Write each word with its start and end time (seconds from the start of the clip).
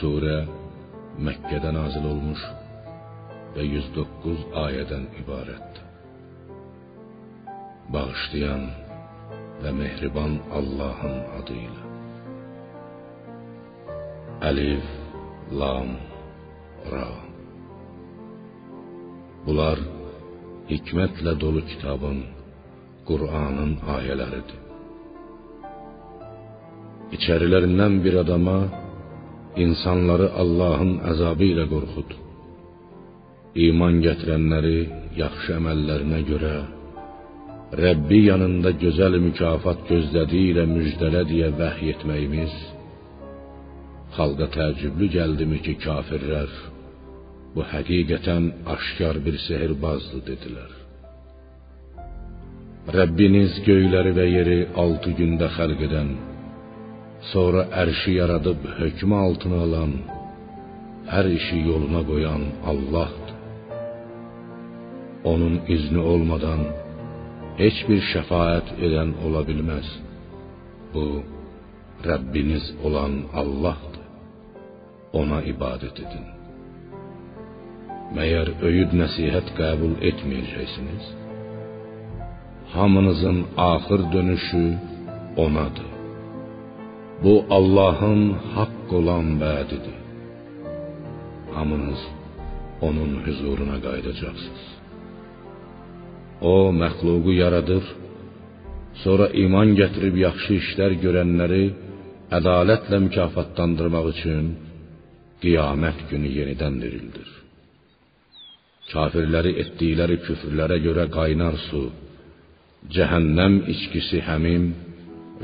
sure 0.00 0.44
Mekke'de 1.18 1.74
nazil 1.74 2.04
olmuş 2.04 2.38
ve 3.56 3.62
109 3.62 4.38
ayeden 4.54 5.04
ibarettir. 5.22 5.84
Bağışlayan 7.88 8.62
ve 9.62 9.72
mehriban 9.72 10.38
Allah'ın 10.52 11.42
adıyla. 11.42 11.84
Elif, 14.42 14.84
Lam, 15.58 15.86
Ra. 16.92 17.08
Bunlar 19.46 19.78
hikmetle 20.70 21.40
dolu 21.40 21.66
kitabın, 21.66 22.24
Kur'an'ın 23.06 23.78
ayeleridir. 23.96 24.58
İçerilerinden 27.12 28.04
bir 28.04 28.14
adama 28.14 28.83
insanları 29.64 30.28
Allahın 30.42 30.94
əzabı 31.12 31.50
ilə 31.52 31.66
qorxut. 31.72 32.14
İman 33.66 34.00
gətirənləri 34.06 34.78
yaxşı 35.22 35.58
əməllərinə 35.60 36.20
görə 36.30 36.54
Rəbbi 37.84 38.20
yanında 38.28 38.70
gözəl 38.82 39.18
mükafat 39.26 39.80
gözlədiyi 39.90 40.52
ilə 40.52 40.64
müjdələ 40.70 41.22
deyə 41.30 41.48
vəhy 41.58 41.90
etməyimiz 41.94 42.54
xalqa 44.16 44.46
təəccüblü 44.56 45.08
gəldimi 45.16 45.58
ki, 45.64 45.74
kafirlər 45.84 46.50
bu 47.54 47.62
həqiqətən 47.72 48.44
aşkar 48.74 49.18
bir 49.26 49.36
sehirbazdır 49.46 50.22
dedilər. 50.28 50.70
Rəbbiniz 52.96 53.58
göyləri 53.66 54.12
və 54.18 54.26
yeri 54.36 54.58
altı 54.84 55.14
gündə 55.18 55.48
xəlq 55.56 55.84
edən 55.88 56.10
Sonra 57.32 57.62
ərşi 57.82 58.12
yaradıb 58.20 58.60
hökmü 58.78 59.16
altına 59.26 59.58
alan, 59.66 59.92
hər 61.12 61.26
işi 61.38 61.58
yoluna 61.68 62.02
qoyan 62.10 62.42
Allahdır. 62.70 63.30
Onun 65.32 65.54
izni 65.74 66.02
olmadan 66.12 66.60
heç 67.60 67.78
bir 67.88 68.02
şəfaət 68.12 68.74
edən 68.86 69.14
ola 69.24 69.42
bilməz. 69.48 69.88
Bu 70.92 71.06
Rəbbiniz 72.08 72.66
olan 72.86 73.14
Allahdır. 73.40 74.04
Ona 75.20 75.40
ibadət 75.52 76.02
edin. 76.04 76.26
Məyər 78.16 78.52
öyüd 78.68 78.92
nəsihət 79.00 79.54
qəbul 79.60 79.96
etməyəcəksiniz? 80.10 81.10
Hamınızın 82.74 83.38
axır 83.70 84.00
dönüşü 84.12 84.64
onadır. 85.44 85.93
Bu 87.22 87.34
Allahın 87.56 88.22
haqq 88.54 88.88
olan 88.98 89.26
vədidir. 89.42 89.98
Hamınız 91.54 92.02
onun 92.86 93.12
huzuruna 93.24 93.76
qayıdacaqsınız. 93.86 94.64
O 96.52 96.54
məxluqu 96.82 97.32
yaradır, 97.42 97.84
sonra 99.02 99.26
iman 99.44 99.68
gətirib 99.80 100.16
yaxşı 100.26 100.52
işlər 100.62 100.92
görənləri 101.04 101.64
ədalətlə 102.38 102.98
mükafatlandırmaq 103.06 104.06
üçün 104.14 104.44
qiyamət 105.42 105.98
günü 106.10 106.30
yenidən 106.38 106.74
dirildir. 106.82 107.28
Kafirləri 108.92 109.52
etdikləri 109.62 110.16
küfrlərə 110.26 110.78
görə 110.86 111.04
qaynar 111.18 111.56
su, 111.68 111.84
cəhənnəm 112.96 113.54
içkisi 113.74 114.18
həmim 114.28 114.64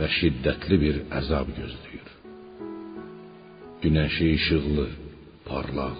və 0.00 0.08
şiddətli 0.16 0.76
bir 0.84 1.00
əzab 1.20 1.48
gözləyir. 1.58 2.06
Günəşi 3.82 4.28
işıqlı, 4.36 4.86
parlaq, 5.48 5.98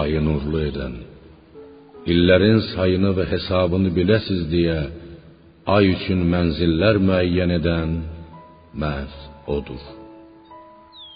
ayı 0.00 0.20
nurlu 0.26 0.60
edən, 0.70 0.98
illərin 2.12 2.60
sayını 2.72 3.12
və 3.18 3.24
hesabını 3.32 3.92
biləsiz 3.98 4.42
deyə 4.52 4.80
ay 5.76 5.92
üçün 5.94 6.26
mənzillər 6.32 7.00
müəyyən 7.08 7.56
edən 7.58 7.96
məhz 8.82 9.16
odur. 9.56 9.82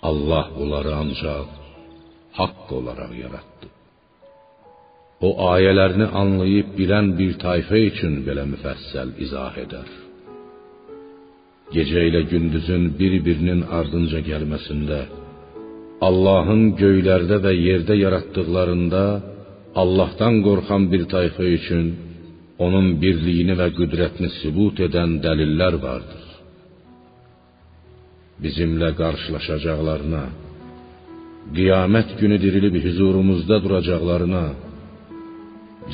Allah 0.08 0.46
bunları 0.56 0.92
ancaq 1.02 1.48
haqq 2.38 2.68
olaraq 2.78 3.12
yaratdı. 3.24 3.68
O 5.26 5.30
ayələrini 5.54 6.08
anlayıb 6.20 6.68
bilən 6.78 7.06
bir 7.18 7.38
tayfa 7.44 7.78
üçün 7.90 8.14
belə 8.26 8.44
müfəssəl 8.52 9.14
izah 9.24 9.54
edər. 9.64 10.03
Gecə 11.72 12.00
ilə 12.08 12.20
gündüzün 12.28 12.90
bir-birinin 12.98 13.62
ardınca 13.78 14.20
gəlməsində, 14.30 14.98
Allahın 16.08 16.74
göylərdə 16.80 17.38
və 17.44 17.52
yerdə 17.56 17.94
yaratdıqlarında 18.04 19.04
Allahdan 19.82 20.42
qorxan 20.46 20.82
bir 20.92 21.02
tayfa 21.14 21.44
üçün 21.58 21.86
onun 22.64 22.86
birliyini 23.02 23.54
və 23.60 23.68
qüdrətini 23.78 24.30
sübut 24.40 24.84
edən 24.86 25.16
dəlillər 25.24 25.74
vardır. 25.86 26.24
Bizimlə 28.44 28.90
qarşılaşacaqlarına, 29.00 30.24
qiyamət 31.56 32.14
günü 32.20 32.36
dirilib 32.44 32.76
huzurumuzda 32.84 33.56
duracaqlarına, 33.64 34.46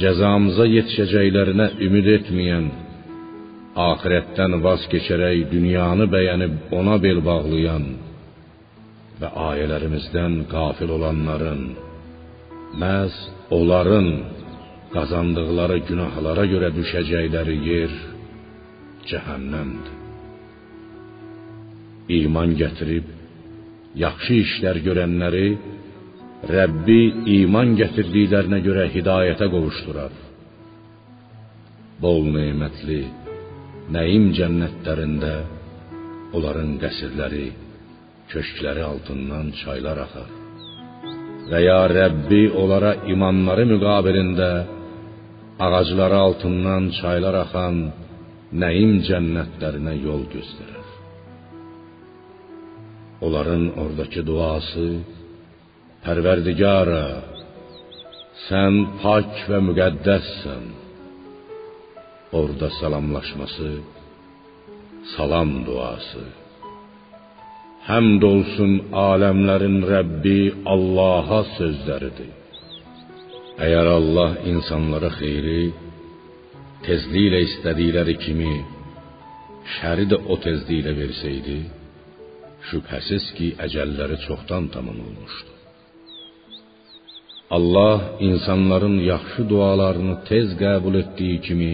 cəzamıza 0.02 0.66
yetişəcəklərinə 0.76 1.66
ümid 1.86 2.06
etməyən 2.18 2.66
axirətdən 3.78 4.58
vaz 4.64 4.82
keçərək 4.90 5.44
dünyanı 5.52 6.06
bəyənib 6.10 6.72
ona 6.74 6.96
bel 6.98 7.20
bağlayan 7.22 7.84
və 9.20 9.28
ayələrimizdən 9.50 10.34
qafil 10.50 10.90
olanların 10.96 11.62
məhz 12.82 13.14
onların 13.50 14.08
qazandıqları 14.94 15.78
günahlara 15.88 16.44
görə 16.52 16.70
düşəcəkləri 16.78 17.56
yer 17.70 17.92
cəhənnəmdir. 19.10 19.96
İman 22.18 22.56
gətirib 22.58 23.06
yaxşı 24.04 24.34
işlər 24.44 24.82
görənləri 24.86 25.48
Rəbbi 26.50 27.00
iman 27.36 27.74
gətirdiklərinə 27.76 28.62
görə 28.64 28.86
hidayətə 28.94 29.46
qovuşdurar. 29.52 30.12
Bol 32.00 32.24
nemətli 32.32 33.02
Nəyim 33.90 34.28
cənnətlərində 34.38 35.32
onların 36.38 36.76
qəsrləri, 36.82 37.46
köşkləri 38.30 38.84
altından 38.86 39.48
çaylar 39.60 39.98
axar. 40.04 40.28
Və 41.50 41.58
ya 41.64 41.80
Rəbbi 41.90 42.42
onlara 42.60 42.92
imanları 43.12 43.64
müqabilində 43.72 44.50
ağacları 45.66 46.18
altından 46.26 46.86
çaylar 47.00 47.40
axan 47.44 47.80
Nəyim 48.62 48.96
cənnətlərinə 49.08 49.96
yol 50.06 50.22
göstərər. 50.36 50.86
Onların 53.26 53.64
oradakı 53.82 54.22
duası 54.26 54.86
Pərverdigara, 56.04 57.06
sən 58.46 58.78
pak 59.02 59.34
və 59.50 59.58
müqəddəssən 59.68 60.79
orada 62.32 62.68
salamlaşması 62.80 63.70
salam 65.16 65.50
duası. 65.66 66.24
Həmd 67.90 68.22
olsun 68.32 68.72
aləmlərin 69.10 69.78
Rəbbi 69.92 70.40
Allaha 70.74 71.40
sözləridir. 71.58 72.32
Əgər 73.64 73.86
Allah 73.98 74.30
insanlara 74.52 75.10
xeyri 75.20 75.62
tezliklə 76.86 77.40
istədikləri 77.48 78.16
kimi 78.24 78.54
şəri 79.76 80.06
də 80.12 80.18
o 80.32 80.36
tezliklə 80.44 80.92
versəydi, 81.02 81.58
şübhəsiz 82.68 83.24
ki, 83.36 83.48
əcəlləri 83.66 84.16
çoxdan 84.26 84.68
tamam 84.74 84.98
olmuşdu. 85.06 85.52
Allah 87.56 87.98
insanların 88.28 88.96
yaxşı 89.12 89.42
dualarını 89.50 90.16
tez 90.28 90.48
qəbul 90.62 90.94
etdiyi 91.02 91.38
kimi, 91.46 91.72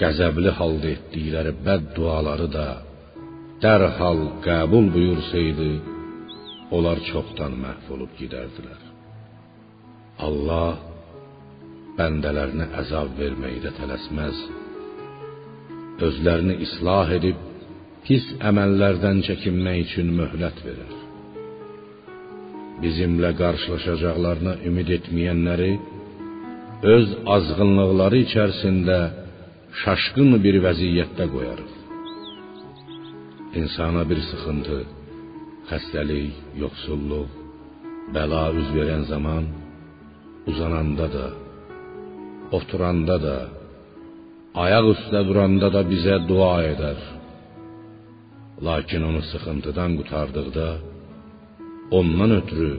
qəzəbli 0.00 0.50
halda 0.58 0.88
etdikləri 0.96 1.52
bəd 1.66 1.86
duaları 1.96 2.48
da 2.56 2.66
dərhal 3.64 4.20
qəbul 4.46 4.90
buyursaydı, 4.96 5.70
onlar 6.76 6.98
çoxdan 7.10 7.56
məhv 7.62 7.88
olub 7.94 8.12
gedərdilər. 8.20 8.82
Allah 10.26 10.76
bəndələrinə 11.98 12.66
əzab 12.82 13.16
verməkdə 13.20 13.72
tələsməz. 13.78 14.38
Özlərini 16.06 16.58
islah 16.66 17.12
edib 17.16 17.40
pis 18.06 18.24
əməllərdən 18.50 19.22
çəkinmək 19.28 19.78
üçün 19.86 20.12
möhlət 20.20 20.58
verir. 20.66 20.94
Bizimlə 22.82 23.30
qarşılaşacaqlarına 23.40 24.58
ümid 24.68 24.90
etməyənləri 24.98 25.70
öz 26.96 27.14
azğınlıqları 27.36 28.18
içərisində 28.26 28.98
şaşqın 29.82 30.30
bir 30.44 30.56
vəziyyətdə 30.66 31.24
qoyarıq. 31.34 31.72
insana 33.60 34.02
bir 34.10 34.20
sıxıntı, 34.28 34.78
xəstəlik, 35.70 36.34
yoxsulluq, 36.62 37.30
bəla 38.14 38.42
üz 38.60 38.68
verən 38.76 39.04
zaman 39.12 39.44
uzananda 40.50 41.06
da, 41.16 41.26
oturanda 42.58 43.16
da, 43.26 43.38
ayaq 44.64 44.86
üstə 44.94 45.20
duranda 45.28 45.68
da 45.76 45.82
bizə 45.92 46.16
dua 46.30 46.56
edər. 46.72 46.98
Lakin 48.66 49.02
onu 49.08 49.22
sıxıntıdan 49.30 49.90
qurtardıqda 49.98 50.68
ondan 51.98 52.30
ötürü 52.40 52.74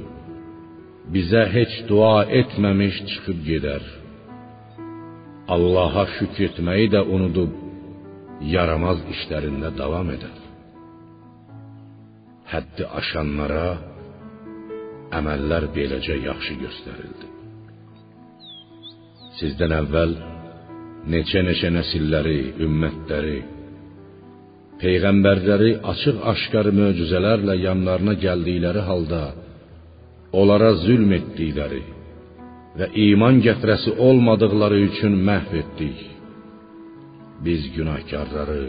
bizə 1.13 1.43
heç 1.55 1.73
dua 1.91 2.17
etməmiş 2.39 2.95
çıxıb 3.09 3.39
gedər. 3.51 3.83
Allaha 5.55 6.03
şükr 6.17 6.43
etməyi 6.49 6.87
də 6.91 7.01
unudub 7.15 7.53
yaramaz 8.55 8.99
işlərində 9.13 9.69
davam 9.77 10.09
edər. 10.15 10.37
Həddi 12.51 12.87
aşanlara 12.99 13.69
əməllər 15.19 15.69
beləcə 15.77 16.17
yaxşı 16.27 16.57
göstərildi. 16.63 17.31
Sizdən 19.39 19.75
əvvəl 19.81 20.15
neçə-neçə 21.13 21.71
nəsilləri, 21.77 22.39
ümmətləri, 22.65 23.39
peyğəmbərləri 24.81 25.75
açıq-aşkar 25.91 26.73
möcüzələrlə 26.81 27.55
yanlarına 27.63 28.17
gəldikləri 28.25 28.83
halda 28.89 29.21
onlara 30.39 30.73
zülm 30.83 31.13
etdikləri 31.19 31.85
və 32.77 32.87
iman 33.07 33.39
gətirəsi 33.45 33.95
olmadıqları 34.07 34.77
üçün 34.87 35.13
məhv 35.29 35.53
etdik. 35.61 35.97
Biz 37.45 37.61
günahkarları 37.75 38.63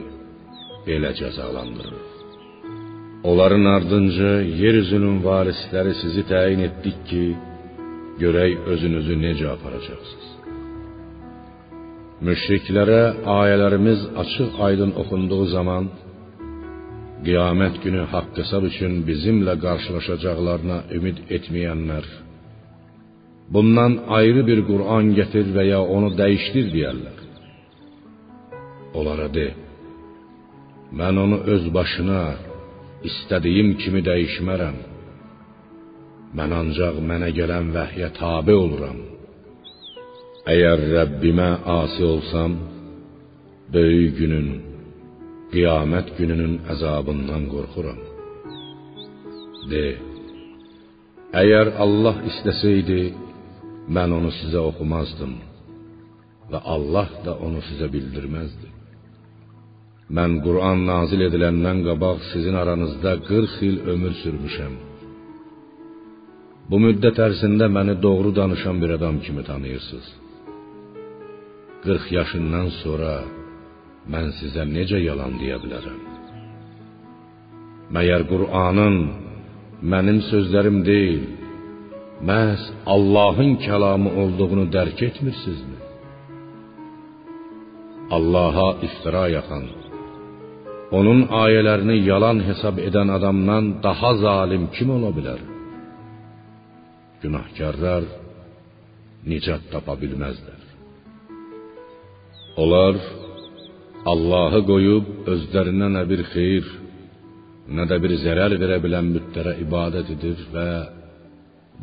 belə 0.87 1.11
cəzalandırırıq. 1.21 2.07
Onların 3.29 3.65
ardınca 3.77 4.31
yer 4.63 4.75
üzünün 4.83 5.17
varisləri 5.29 5.95
sizi 6.03 6.23
təyin 6.33 6.61
etdik 6.69 6.99
ki, 7.11 7.25
görək 8.23 8.53
özünüzü 8.73 9.17
necə 9.25 9.47
aparacaqsınız. 9.57 10.29
Müşriklərə 12.27 13.03
ayələrimiz 13.41 14.01
açıq-aydın 14.23 14.93
oxunduğu 15.03 15.45
zaman 15.57 15.85
qiyamət 17.27 17.77
günü 17.85 18.07
haqq 18.13 18.41
hesab 18.41 18.65
üçün 18.71 19.03
bizimlə 19.09 19.55
qarşılaşacaqlarına 19.67 20.79
ümid 20.97 21.19
etməyənlər 21.37 22.05
bundan 23.55 23.93
ayrı 24.19 24.43
bir 24.51 24.61
Qur'an 24.71 25.07
gətir 25.19 25.47
və 25.57 25.65
ya 25.73 25.81
onu 25.97 26.11
dəyişdir 26.21 26.67
deyərlər. 26.75 27.19
Onlara 28.99 29.29
de: 29.39 29.49
Mən 30.99 31.15
onu 31.25 31.39
öz 31.55 31.65
başına 31.77 32.23
istədiyim 33.09 33.71
kimi 33.83 34.01
dəyişmərəm. 34.11 34.79
Mən 36.39 36.51
ancaq 36.61 36.97
mənə 37.11 37.29
gələn 37.39 37.71
vəhyə 37.77 38.09
tabe 38.21 38.55
oluram. 38.65 38.99
Əgər 40.53 40.79
Rəbbimə 40.95 41.51
asi 41.79 42.03
olsam, 42.13 42.53
böyük 43.75 44.15
günün, 44.21 44.49
qiyamət 45.53 46.15
gününün 46.19 46.55
əzabından 46.73 47.45
qorxuram. 47.53 48.01
De, 49.71 49.87
əgər 51.43 51.75
Allah 51.85 52.23
istəsəydi, 52.31 53.01
mən 53.97 54.13
onu 54.19 54.31
sizə 54.41 54.61
oxumazdım 54.71 55.35
və 56.53 56.61
Allah 56.75 57.09
da 57.25 57.33
onu 57.47 57.61
sizə 57.69 57.89
bildirməzdi. 57.95 58.69
Mən 60.17 60.39
Quran 60.45 60.87
nazil 60.89 61.21
ediləndən 61.29 61.83
qabaq 61.89 62.23
sizin 62.33 62.55
aranızda 62.63 63.13
40 63.29 63.57
il 63.69 63.77
ömür 63.93 64.15
sürmüşəm. 64.23 64.75
Bu 66.71 66.77
müddət 66.85 67.21
ərzində 67.27 67.67
məni 67.77 67.95
doğru 68.07 68.31
danışan 68.41 68.77
bir 68.83 68.91
adam 68.97 69.21
kimi 69.25 69.43
tanıyırsınız. 69.51 70.09
40 71.85 72.13
yaşından 72.19 72.69
sonra 72.83 73.13
mən 74.13 74.33
sizə 74.41 74.65
necə 74.77 74.99
yalan 75.09 75.37
deyə 75.41 75.59
bilərəm? 75.65 76.01
Məyər 77.95 78.23
Qur'anın 78.33 78.97
mənim 79.93 80.19
sözlərim 80.31 80.79
deyil, 80.91 81.23
məhz 82.31 82.63
Allahın 82.95 83.53
kəlamı 83.67 84.11
olduğunu 84.23 84.65
dərk 84.77 84.99
etmirsinizmi? 85.09 85.79
Allaha 88.17 88.69
iftira 88.87 89.27
yaxan, 89.37 89.65
onun 90.99 91.21
ayələrini 91.45 91.97
yalan 92.11 92.39
hesab 92.49 92.77
edən 92.89 93.09
adamdan 93.17 93.65
daha 93.87 94.11
zalim 94.25 94.65
kim 94.77 94.89
ola 94.97 95.11
bilər? 95.19 95.41
Günahkarlar 97.23 98.05
nicat 99.31 99.63
tapa 99.73 99.95
bilməzlər. 100.03 100.63
Onlar 102.63 102.95
Allahı 104.13 104.61
qoyub 104.71 105.07
özlərinə 105.33 105.89
nə 105.97 106.03
bir 106.11 106.23
xeyir, 106.33 106.67
nə 107.77 107.85
də 107.91 107.97
bir 108.03 108.13
zərər 108.25 108.55
verə 108.63 108.79
bilən 108.85 109.13
bütlərə 109.15 109.59
ibadət 109.65 110.15
edir 110.17 110.39
və 110.55 110.71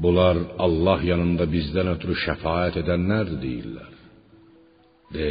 bunlar 0.03 0.37
Allah 0.65 0.99
yanında 1.11 1.45
bizdən 1.55 1.91
ötürü 1.95 2.15
şəfaət 2.25 2.81
edənlərdir 2.83 3.39
deyirlər. 3.45 3.91
De, 5.15 5.29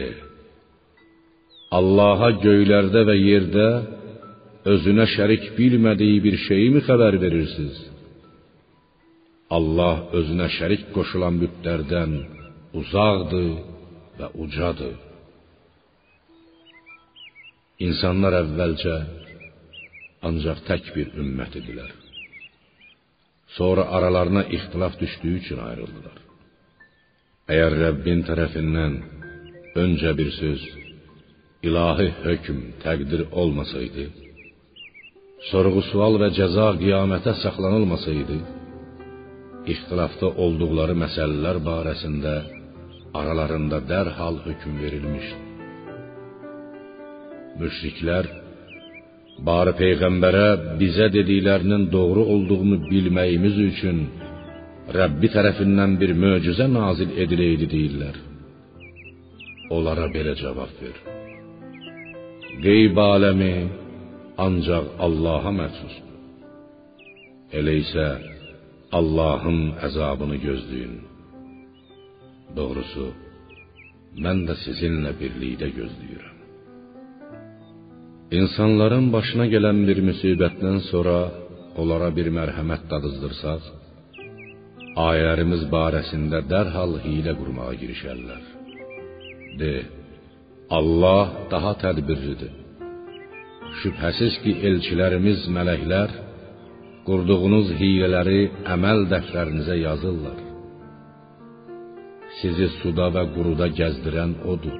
Allaha 1.79 2.31
göylərdə 2.45 3.03
və 3.09 3.17
yerdə 3.19 3.69
özünə 4.73 5.07
şərik 5.17 5.51
bilmədiyi 5.59 6.21
bir 6.27 6.37
şeyi 6.47 6.69
mi 6.75 6.83
xəbər 6.89 7.19
verirsiniz? 7.25 7.81
Allah 9.57 9.97
özünə 10.19 10.49
şərik 10.59 10.87
qoşulan 10.95 11.41
bütlərdən 11.43 12.15
uzaqdır 12.81 13.51
və 14.21 14.31
ucadır. 14.45 14.95
İnsanlar 17.87 18.39
əvvəlcə 18.45 18.97
ancaq 20.29 20.65
tək 20.69 20.95
bir 20.97 21.11
ümmət 21.21 21.59
idilər. 21.61 21.91
Sonra 23.57 23.83
aralarına 23.97 24.43
ixtilaf 24.57 24.95
düşdüyü 25.01 25.37
üçün 25.43 25.59
ayrıldılar. 25.69 26.17
Əgər 27.53 27.75
Rəbbin 27.83 28.25
tərəfindən 28.29 28.95
öncə 29.83 30.13
bir 30.19 30.31
söz, 30.41 30.63
ilahi 31.69 32.09
hökm, 32.25 32.59
təqdir 32.85 33.23
olmasaydı, 33.43 34.05
sorğu-sual 35.51 36.19
və 36.23 36.29
cəza 36.39 36.69
qiyamətə 36.83 37.35
saxlanılmasaydı, 37.43 38.39
ixtilafda 39.73 40.29
olduqları 40.45 40.97
məsələlər 41.05 41.61
barəsində 41.71 42.35
aralarında 43.21 43.79
dərhal 43.93 44.41
hökm 44.47 44.81
verilmişdi. 44.83 45.43
Müşriklər 47.61 48.27
bari 49.49 49.73
peyğəmbərə 49.81 50.47
bizə 50.81 51.09
dediklərinin 51.17 51.89
doğru 51.93 52.23
olduğunu 52.35 52.79
bilməyimiz 52.91 53.57
üçün 53.71 54.05
Rəbbi 54.95 55.31
tərəfindən 55.33 55.95
bir 56.01 56.13
möcüzə 56.23 56.67
nazil 56.69 57.15
ediləydi 57.23 57.67
deyirlər. 57.75 58.17
Onlara 59.73 60.11
belə 60.13 60.35
cavab 60.37 60.75
ver. 60.81 60.99
Qeyb 62.65 63.01
aləmi 63.01 63.55
ancaq 64.47 64.93
Allaha 65.07 65.55
məxsusdur. 65.61 66.21
Elə 67.59 67.75
isə 67.81 68.07
Allahın 68.99 69.61
əzabını 69.89 70.37
gözləyin. 70.45 70.95
Doğrusu 72.59 73.09
mən 74.25 74.45
də 74.49 74.61
sizinlə 74.67 75.17
birlikdə 75.19 75.73
gözləyirəm. 75.81 76.34
İnsanların 78.39 79.07
başına 79.15 79.45
gələn 79.53 79.79
bir 79.89 79.99
müsibətdən 80.09 80.79
sonra 80.91 81.17
onlara 81.81 82.09
bir 82.17 82.29
mərhəmət 82.39 82.87
dadızdırsaq, 82.93 83.67
ayələrimiz 85.09 85.63
barəsində 85.75 86.41
dərhal 86.53 86.97
hiylə 87.05 87.35
qurmağa 87.41 87.75
girişərlər. 87.83 88.43
De, 89.61 89.75
Allah 90.79 91.25
daha 91.53 91.73
tədbirlidir. 91.85 92.55
Şübhəsiz 93.83 94.41
ki, 94.43 94.57
elçilərimiz, 94.71 95.47
mələklər 95.59 96.17
qurduğunuz 97.07 97.71
hiylələri 97.81 98.41
əməl 98.75 99.07
dəftərinizə 99.13 99.79
yazırlar. 99.85 100.43
Sizi 102.41 102.69
suda 102.81 103.13
və 103.15 103.29
quruda 103.37 103.71
gəzdirən 103.81 104.37
odur. 104.53 104.79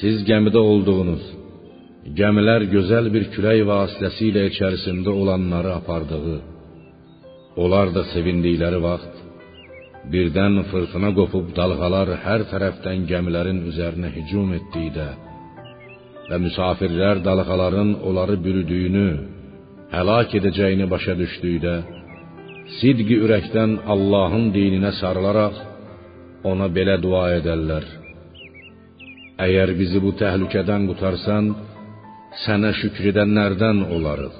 Siz 0.00 0.22
gəmidə 0.28 0.60
olduğunuz 0.72 1.39
gəmilər 2.08 2.64
gözəl 2.72 3.10
bir 3.12 3.26
külək 3.34 3.62
vasitəsilə 3.68 4.46
içərisində 4.50 5.12
olanları 5.12 5.74
apardığı, 5.80 6.38
onlar 7.60 7.92
da 7.96 8.06
sevindikləri 8.12 8.80
vaxt 8.80 9.18
birdən 10.12 10.62
fırtına 10.70 11.10
qopub 11.18 11.50
dalğalar 11.56 12.14
hər 12.24 12.46
tərəfdən 12.52 13.04
gəmilərin 13.10 13.60
üzərinə 13.68 14.14
hücum 14.16 14.54
etdikdə 14.58 15.08
və 16.30 16.38
müsafirlər 16.46 17.20
dalğaların 17.26 17.90
onları 18.08 18.36
bürüdüyünü, 18.44 19.08
həlak 19.92 20.36
edəcəyini 20.38 20.86
başa 20.94 21.16
düşdükdə, 21.20 21.74
sidqi 22.78 23.16
ürəkdən 23.24 23.80
Allahın 23.92 24.52
dininə 24.56 24.92
sarılaraq 25.00 25.56
ona 26.50 26.68
belə 26.76 26.96
dua 27.02 27.26
edərlər: 27.40 27.84
Əgər 29.46 29.74
bizi 29.80 30.00
bu 30.04 30.14
təhlükədən 30.22 30.86
qurtarsan, 30.88 31.50
sənə 32.38 32.70
şükr 32.80 33.10
edənlərdən 33.10 33.82
olarıq. 33.96 34.36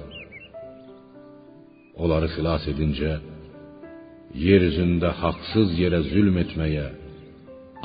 Onları 2.01 2.29
xilas 2.35 2.65
edincə, 2.73 3.17
yer 4.47 4.63
üzündə 4.71 5.11
haqsız 5.23 5.75
yerə 5.83 6.01
zülm 6.13 6.37
etməyə, 6.45 6.87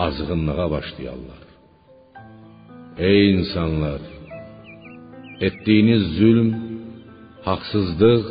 azğınlığa 0.06 0.68
başlayarlar. 0.76 1.42
Ey 3.10 3.24
insanlar, 3.38 4.02
etdiyiniz 5.48 6.04
zülm, 6.20 6.50
haqsızlıq 7.48 8.24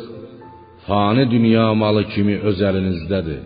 fani 0.87 1.25
dünya 1.35 1.67
malı 1.81 2.03
kimi 2.13 2.35
öz 2.49 2.57
əlinizdədir. 2.69 3.43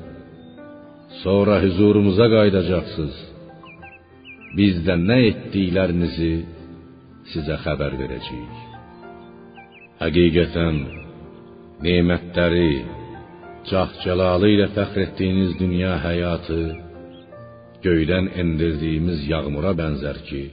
Sonra 1.23 1.55
huzurumuza 1.63 2.27
qayıdacaqsınız. 2.35 3.17
Biz 4.57 4.75
də 4.87 4.95
nə 5.09 5.17
etdiklərinizi 5.31 6.33
sizə 7.33 7.57
xəbər 7.63 7.95
verəcəyik. 8.01 8.57
Həqiqətən 9.99 10.77
nemətləri, 11.85 12.69
cah-cəlalı 13.69 14.53
ilə 14.55 14.67
fəxr 14.75 15.03
etdiyiniz 15.05 15.55
dünya 15.61 15.95
həyatı 16.05 16.59
göydən 17.85 18.31
endirdiyimiz 18.41 19.25
yağmura 19.31 19.73
bənzər 19.81 20.19
ki, 20.29 20.43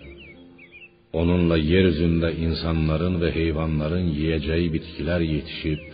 onunla 1.21 1.59
yer 1.73 1.90
üzündə 1.92 2.33
insanların 2.47 3.21
və 3.23 3.30
heyvanların 3.38 4.09
yeyəcəyi 4.18 4.73
bitkilər 4.75 5.23
yetişib, 5.35 5.85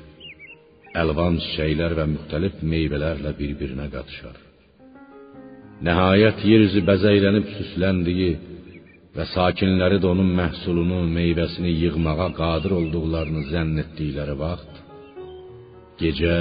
əlvan 1.03 1.39
çiçəklər 1.43 1.97
və 1.99 2.09
müxtəlif 2.15 2.65
meyvələrlə 2.73 3.33
bir-birinə 3.39 3.89
qatışar. 3.95 4.41
Nəhayət 5.87 6.43
yer 6.47 6.65
üzü 6.69 6.83
bəzəylənib 6.89 7.47
süsləndiyi 7.57 8.33
və 9.17 9.27
sakinləri 9.35 9.99
də 10.03 10.09
onun 10.09 10.31
məhsulunu, 10.41 11.03
meyvəsini 11.17 11.73
yığmağa 11.83 12.31
qadir 12.41 12.73
olduqlarını 12.79 13.43
zənn 13.53 13.83
etdikləri 13.85 14.37
vaxt 14.45 14.81
gecə 16.01 16.37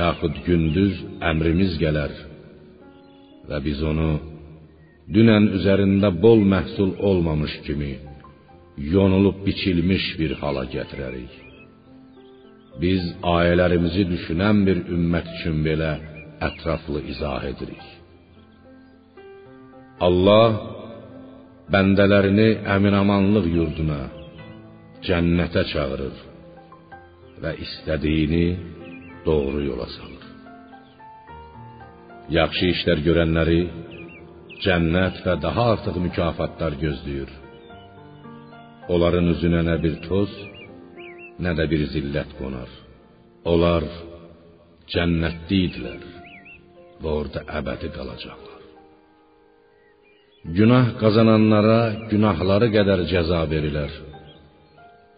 yaxud 0.00 0.34
gündüz 0.46 0.94
əmrimiz 1.30 1.76
gələr 1.82 2.14
və 3.48 3.58
biz 3.66 3.82
onu 3.90 4.10
dünən 5.14 5.52
üzərində 5.58 6.10
bol 6.24 6.42
məhsul 6.54 6.90
olmamış 7.10 7.54
kimi 7.66 7.92
yonulub 8.94 9.38
biçilmiş 9.46 10.04
bir 10.20 10.32
hala 10.40 10.64
gətirərik. 10.74 11.32
Biz 12.82 13.02
ayələrimizi 13.36 14.04
düşünən 14.12 14.60
bir 14.66 14.82
ümmət 14.96 15.30
üçün 15.36 15.62
belə 15.66 15.92
ətraflı 16.48 17.00
izah 17.12 17.42
edirik. 17.52 17.86
Allah 20.06 20.77
bəndələrini 21.72 22.48
əminamanlıq 22.74 23.46
yurduna, 23.52 23.98
cənnətə 25.04 25.64
çağırır 25.72 26.22
və 27.42 27.52
istədiyini 27.64 28.46
doğru 29.26 29.60
yola 29.66 29.88
salır. 29.96 30.24
Yaxşı 32.38 32.70
işlər 32.74 33.04
görənləri 33.08 33.60
cənnət 34.64 35.20
və 35.26 35.36
daha 35.44 35.68
artıq 35.74 36.00
mükafatlar 36.06 36.76
gözləyir. 36.82 37.30
Onların 38.92 39.32
üzünə 39.34 39.62
nə 39.68 39.76
bir 39.84 40.00
toz, 40.08 40.32
nə 41.44 41.52
də 41.58 41.68
bir 41.72 41.84
zillət 41.94 42.36
qonar. 42.40 42.70
Onlar 43.52 43.84
cənnətli 44.94 45.64
idilər 45.68 46.04
və 47.02 47.16
orada 47.20 47.44
əbədi 47.60 47.92
qalacaqlar. 47.96 48.47
Günah 50.46 50.94
qazananlara 51.00 52.08
günahları 52.10 52.68
qədər 52.70 53.00
cəza 53.10 53.40
verilər. 53.50 53.90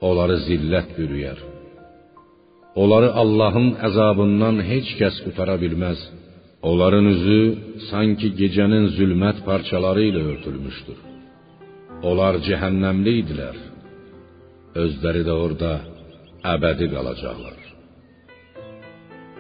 Onları 0.01 0.39
zillət 0.49 0.95
bürüyər. 0.97 1.39
Onları 2.83 3.11
Allahın 3.23 3.75
əzabından 3.89 4.63
heç 4.71 4.95
kəs 5.01 5.21
qutara 5.25 5.57
bilməz. 5.61 6.01
Onların 6.63 7.07
üzü 7.15 7.41
sanki 7.91 8.33
gecənin 8.41 8.87
zülmət 8.97 9.45
parçaları 9.49 10.03
ilə 10.11 10.23
örtülmüşdür. 10.33 10.99
Onlar 12.09 12.41
cəhənnəmli 12.49 13.13
idilər. 13.23 13.57
Özləri 14.83 15.23
də 15.29 15.35
orada 15.45 15.73
əbədi 16.55 16.87
qalacaqlar. 16.95 17.59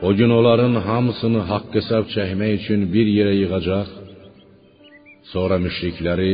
O 0.02 0.14
gün 0.18 0.30
onların 0.38 0.74
hamısını 0.88 1.40
haqq 1.50 1.72
hesab 1.78 2.04
çəkmək 2.14 2.52
üçün 2.60 2.80
bir 2.94 3.06
yerə 3.16 3.34
yığacaq. 3.42 3.99
Sonra 5.32 5.56
müşrikləri 5.62 6.32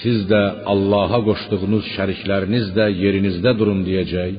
siz 0.00 0.24
də 0.30 0.40
Allaha 0.72 1.20
qoşduğunuz 1.28 1.86
şərikləriniz 1.96 2.66
də 2.76 2.88
yerinizdə 3.04 3.54
durun 3.60 3.80
deyəcək 3.88 4.34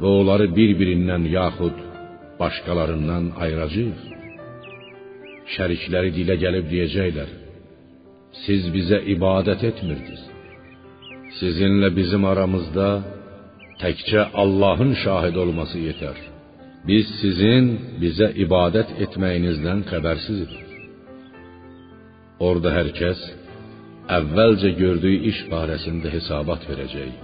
və 0.00 0.12
onları 0.20 0.46
bir-birindən 0.58 1.24
yaxud 1.38 1.76
başqalarından 2.40 3.24
ayıracağıq. 3.44 4.00
Şərikləri 5.54 6.10
dilə 6.18 6.36
gəlib 6.44 6.66
Siz 8.44 8.68
bizə 8.74 8.98
ibadət 9.14 9.62
etmirdiniz. 9.70 10.22
Sizinlə 11.38 11.88
bizim 11.96 12.24
aramızda 12.32 12.88
təkcə 13.80 14.28
Allahın 14.42 14.92
şahid 15.04 15.36
olması 15.44 15.80
yetər. 15.88 16.18
Biz 16.88 17.06
sizin 17.22 17.72
bizə 18.02 18.30
ibadət 18.44 18.92
etməyinizdən 19.06 19.86
xəbərsizik. 19.90 20.65
Orada 22.38 22.72
hər 22.74 22.90
kəs 22.98 23.20
əvvəlcə 24.18 24.74
gördüyü 24.80 25.22
iş 25.30 25.38
barəsində 25.52 26.10
hesabat 26.12 26.66
verəcək 26.68 27.14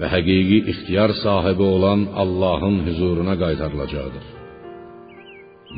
və 0.00 0.10
həqiqi 0.14 0.58
ixtiyar 0.72 1.12
sahibi 1.22 1.64
olan 1.76 2.04
Allahın 2.22 2.76
huzuruna 2.86 3.34
qaytarılacaqdır. 3.42 4.26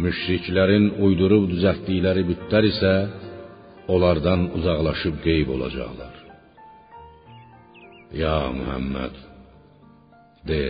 Müşriklərin 0.02 0.86
uydurub 1.06 1.46
düzəltdikləri 1.52 2.24
bütlər 2.30 2.66
isə 2.72 2.94
onlardan 3.94 4.48
uzaqlaşıb 4.58 5.22
qeyb 5.26 5.48
olacaqlar. 5.56 6.14
Ya 8.22 8.38
Muhammed 8.58 9.14
de 10.48 10.60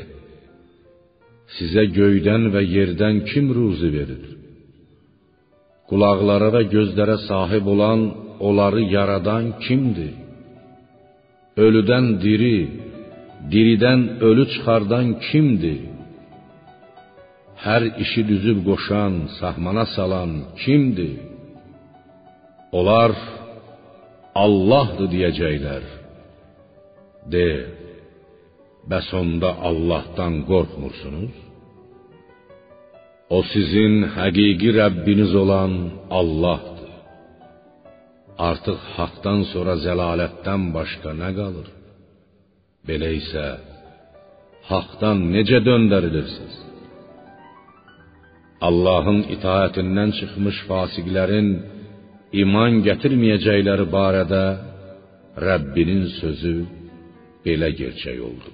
Sizə 1.57 1.85
göydən 1.97 2.49
və 2.55 2.63
yerdən 2.77 3.21
kim 3.31 3.51
ruzi 3.57 3.91
verir? 3.93 4.44
Qulaqlara 5.91 6.49
və 6.55 6.63
gözlərə 6.75 7.17
sahib 7.29 7.67
olan, 7.75 8.01
onları 8.47 8.83
yaradan 8.97 9.45
kimdir? 9.65 10.15
Ölüdən 11.65 12.07
diri, 12.25 12.59
diridən 13.53 14.01
ölü 14.29 14.45
çıxardan 14.53 15.07
kimdir? 15.27 15.81
Hər 17.65 17.83
işi 18.05 18.23
düzüb 18.31 18.59
qoşan, 18.69 19.15
sahmana 19.39 19.87
salan 19.97 20.33
kimdir? 20.63 21.15
Onlar 22.79 23.13
Allahdır 24.45 25.09
deyəcəklər. 25.15 25.85
De, 27.33 27.49
bəs 28.91 29.09
onda 29.21 29.51
Allahdan 29.69 30.35
qorxmursunuz? 30.51 31.44
O 33.31 33.39
sizin 33.53 33.95
həqiqi 34.17 34.71
Rəbbiniz 34.81 35.33
olan 35.43 35.73
Allahdır. 36.21 36.93
Artıq 38.49 38.81
haqdan 38.97 39.41
sonra 39.53 39.75
zəlalətdən 39.87 40.63
başqa 40.77 41.11
nə 41.23 41.31
qalır? 41.39 41.69
Belə 42.89 43.11
isə 43.21 43.47
haqdan 44.71 45.19
necə 45.35 45.59
döndərilirsiniz? 45.69 46.57
Allahın 48.69 49.21
itaətindən 49.35 50.11
çıxmış 50.19 50.59
fasiqlərin 50.69 51.49
iman 52.43 52.73
gətirməyəcəkləri 52.87 53.87
barədə 53.97 54.45
Rəbbinin 55.49 56.05
sözü 56.21 56.57
belə 57.45 57.71
gerçək 57.81 58.19
oldu. 58.29 58.51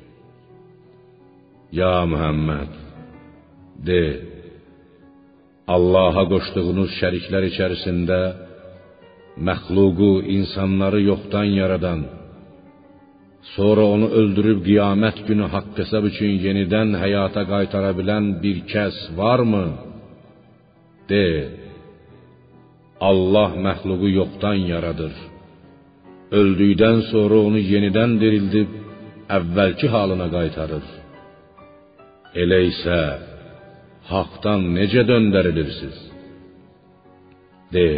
Ya 1.80 1.94
Muhammed, 2.12 2.72
de, 3.86 4.00
Allaha 5.68 6.24
qoşduğunuz 6.32 6.90
şəriklər 7.00 7.46
içərisində 7.50 8.20
məxluqu, 9.48 10.12
insanları 10.36 11.00
yoxdan 11.10 11.48
yaradan, 11.60 12.00
sonra 13.54 13.84
onu 13.94 14.08
öldürüb 14.20 14.60
qiyamət 14.68 15.24
günü 15.28 15.46
haqq 15.54 15.78
hesab 15.80 16.04
üçün 16.10 16.32
yenidən 16.46 16.96
həyata 17.02 17.42
qaytara 17.52 17.92
bilən 17.98 18.24
bir 18.42 18.62
kəs 18.72 18.96
varmı? 19.20 19.66
De. 21.10 21.26
Allah 23.10 23.50
məxluqu 23.66 24.08
yoxdan 24.20 24.58
yaradır. 24.72 25.14
öldükdən 26.38 27.00
sonra 27.10 27.38
onu 27.48 27.60
yenidən 27.72 28.12
dirildib 28.22 28.70
əvvəlki 29.36 29.88
halına 29.94 30.28
qaytarır. 30.36 30.86
Elə 32.42 32.60
isə 32.70 32.98
haqdan 34.10 34.66
necə 34.76 35.02
döndərilirsiniz? 35.10 35.98
De, 37.74 37.88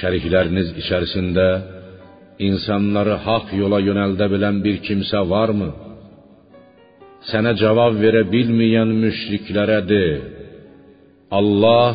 şərikləriniz 0.00 0.74
içərisində 0.82 1.48
insanları 2.48 3.16
haqq 3.26 3.54
yola 3.60 3.80
yönəldə 3.88 4.28
bilən 4.34 4.60
bir 4.64 4.82
kimsə 4.86 5.22
varmı? 5.32 5.70
Sənə 7.30 7.54
cavab 7.60 7.96
verə 8.02 8.22
bilməyən 8.34 8.92
müşriklərə 9.02 9.80
de: 9.92 10.04
Allah 11.38 11.90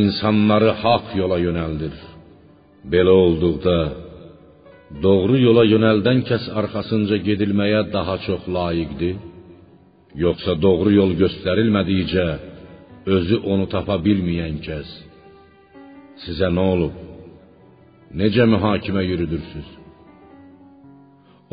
insanları 0.00 0.70
haqq 0.82 1.16
yola 1.20 1.38
yönəldir. 1.46 1.96
Belə 2.92 3.12
olduqda 3.24 3.78
doğru 5.04 5.36
yola 5.46 5.64
yönəldən 5.74 6.22
kəs 6.28 6.46
arxasınca 6.60 7.18
gedilməyə 7.28 7.82
daha 7.96 8.16
çox 8.26 8.46
layiqdir? 8.56 9.29
Yoxsa 10.18 10.56
doğru 10.62 10.90
yol 10.92 11.12
göstərilmədikcə 11.22 12.26
özü 13.16 13.36
onu 13.52 13.68
tapa 13.70 13.96
bilməyən 14.02 14.58
kəs 14.64 14.90
sizə 16.24 16.50
nə 16.52 16.64
olub? 16.74 16.96
Necə 18.20 18.44
mühakimə 18.52 19.04
yürüdürsüz? 19.06 19.68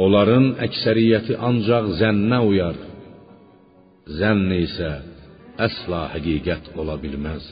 Onların 0.03 0.47
əksəriyyəti 0.65 1.37
ancaq 1.49 1.93
zənnə 1.99 2.39
uyar. 2.49 2.77
Zənn 4.19 4.51
isə 4.57 4.91
əsla 5.67 6.01
həqiqət 6.15 6.73
ola 6.79 6.97
bilməz. 7.01 7.45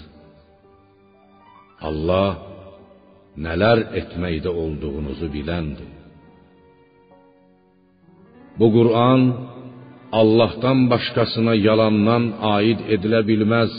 Allah 1.87 2.31
nələr 3.45 3.81
etməkdə 4.01 4.51
olduğunuzu 4.63 5.27
biləndir. 5.33 5.91
Bu 8.59 8.69
Qur'an 8.77 9.21
Allahdan 10.19 10.79
başqasına 10.93 11.53
yalandan 11.67 12.23
aid 12.55 12.79
edilə 12.95 13.21
bilməz. 13.29 13.71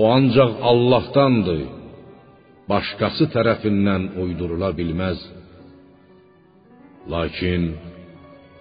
O 0.00 0.02
ancaq 0.16 0.52
Allahdandır. 0.70 1.62
Başqası 2.72 3.24
tərəfindən 3.34 4.02
uydurula 4.22 4.70
bilməz. 4.80 5.18
Lakin 7.12 7.62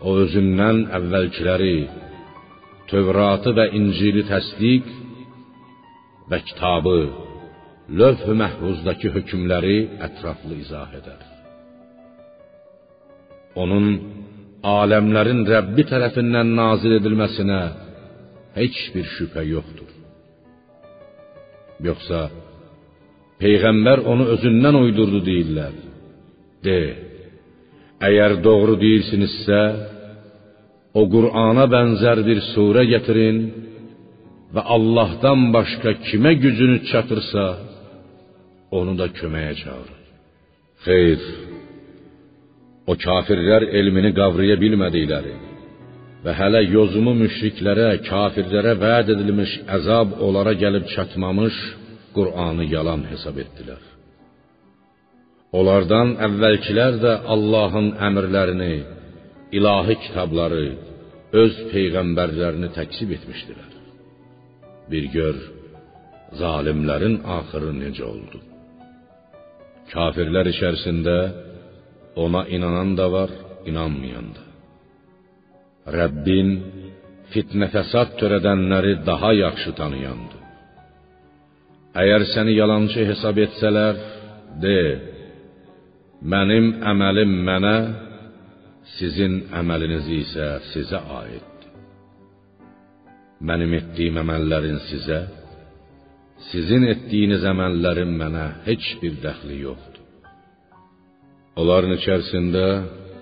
o 0.07 0.09
özündən 0.23 0.77
əvvəlkiləri 0.97 1.77
Tövratı 2.91 3.51
və 3.57 3.65
İncili 3.79 4.23
təsdiq 4.31 4.87
və 6.31 6.39
kitabı 6.47 6.97
Lövh-i 7.99 8.33
Məhfuzdakı 8.41 9.11
hökmləri 9.15 9.77
ətraflı 10.07 10.57
izah 10.63 10.91
edər. 10.99 11.21
Onun 13.63 13.87
aləmlərin 14.63 15.45
Rəbbi 15.47 15.85
tərəfindən 15.89 16.53
nazil 16.57 16.97
edilməsinə 16.99 17.61
heç 18.57 18.77
bir 18.93 19.07
şübhə 19.15 19.43
yoxdur. 19.49 19.89
Yoxsa 21.81 22.21
peyğəmbər 23.41 24.03
onu 24.11 24.27
özündən 24.35 24.77
uydurdu 24.83 25.23
deyirlər. 25.25 25.73
De, 26.65 26.81
əgər 28.07 28.37
doğru 28.45 28.75
deyirsinizsə, 28.83 29.61
o 30.93 31.01
Qur'ana 31.13 31.65
bənzər 31.71 32.21
bir 32.27 32.41
surə 32.51 32.83
gətirin 32.91 33.39
və 34.53 34.61
Allahdan 34.75 35.49
başqa 35.55 35.95
kimə 36.07 36.35
gücünüz 36.43 36.83
çatırsa, 36.91 37.45
onu 38.77 38.93
da 38.99 39.07
köməyə 39.17 39.55
çağırın. 39.63 39.99
Xeyr, 40.85 41.21
o 42.91 42.97
kafirlər 43.05 43.63
elmini 43.79 44.11
qavraya 44.19 44.57
bilmədikləri 44.63 45.35
və 46.23 46.33
hələ 46.37 46.61
yozumu 46.75 47.13
müşriklərə, 47.21 47.87
kafirlərə 48.09 48.73
vəd 48.83 49.13
edilmiş 49.15 49.53
əzab 49.77 50.17
onlara 50.25 50.53
gəlib 50.63 50.85
çatmamış 50.93 51.55
Qur'anı 52.15 52.65
yalan 52.75 53.05
hesab 53.11 53.37
etdilər. 53.43 53.81
Onlardan 55.59 56.13
əvvəlkilər 56.27 56.99
də 57.03 57.13
Allahın 57.33 57.87
əmrlərini, 58.07 58.75
ilahi 59.57 59.95
kitabları, 60.05 60.65
öz 61.41 61.57
peyğəmbərlərini 61.71 62.69
təksib 62.77 63.11
etmişdilər. 63.17 63.71
Bir 64.91 65.07
gör 65.15 65.37
zalimlərin 66.41 67.21
axırı 67.37 67.71
necə 67.81 68.03
oldu. 68.07 68.39
Kafirlər 69.91 70.47
içərisində 70.53 71.17
ona 72.15 72.41
inanan 72.55 72.95
da 72.99 73.07
var, 73.11 73.29
inanmayan 73.69 74.27
da. 74.35 74.43
Rəbbin 75.97 76.49
fitnə 77.31 77.67
fəsad 77.73 78.17
törədənləri 78.19 78.93
daha 79.07 79.31
yaxşı 79.45 79.71
tanıyandı. 79.79 80.37
Əgər 82.01 82.25
səni 82.33 82.53
yalançı 82.55 83.05
hesab 83.09 83.39
etsələr, 83.45 83.95
de: 84.63 84.79
Mənim 86.33 86.67
əməlim 86.91 87.31
mənə, 87.47 87.75
sizin 88.97 89.33
əməliniz 89.59 90.07
isə 90.21 90.47
sizə 90.71 90.99
aiddir. 91.19 91.69
Mənim 93.49 93.73
etdiyim 93.79 94.19
əməllərin 94.21 94.77
sizə, 94.89 95.19
sizin 96.51 96.85
etdiyiniz 96.93 97.43
əməllərin 97.53 98.11
mənə 98.21 98.45
heç 98.67 98.91
bir 99.01 99.17
dəxli 99.23 99.57
yoxdur. 99.65 99.90
Onların 101.59 101.97
içərisində 101.97 102.65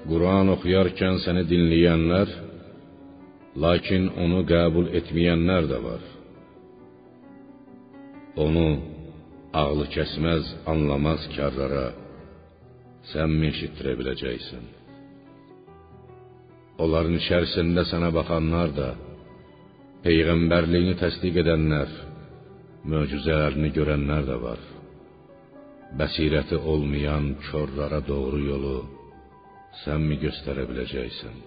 Quran 0.09 0.51
oxuyarkən 0.53 1.17
səni 1.23 1.47
dinləyənlər, 1.49 2.29
lakin 3.63 4.05
onu 4.23 4.43
qəbul 4.51 4.91
etməyənlər 4.99 5.69
də 5.71 5.79
var. 5.81 6.03
Onu 8.45 8.67
ağlı 9.61 9.87
kəsməz, 9.95 10.53
anlamaz 10.69 11.25
karlara 11.33 11.87
sən 13.09 13.33
mi 13.33 13.49
eşitdirə 13.49 13.95
biləcəksən? 13.97 14.65
Onların 16.85 17.17
içərisində 17.17 17.83
sənə 17.89 18.13
baxanlar 18.13 18.75
da, 18.77 18.89
peyğəmbərliyini 20.05 20.99
təsdiq 21.01 21.41
edənlər, 21.41 21.89
möcüzələrini 22.93 23.73
görənlər 23.75 24.29
də 24.29 24.37
var. 24.45 24.61
Bəsirəti 25.97 26.57
olmayan 26.71 27.31
körlərə 27.47 27.99
doğru 28.05 28.39
yolu 28.51 28.75
sən 29.83 30.03
mi 30.09 30.19
göstərə 30.21 30.67
biləcəksən? 30.69 31.37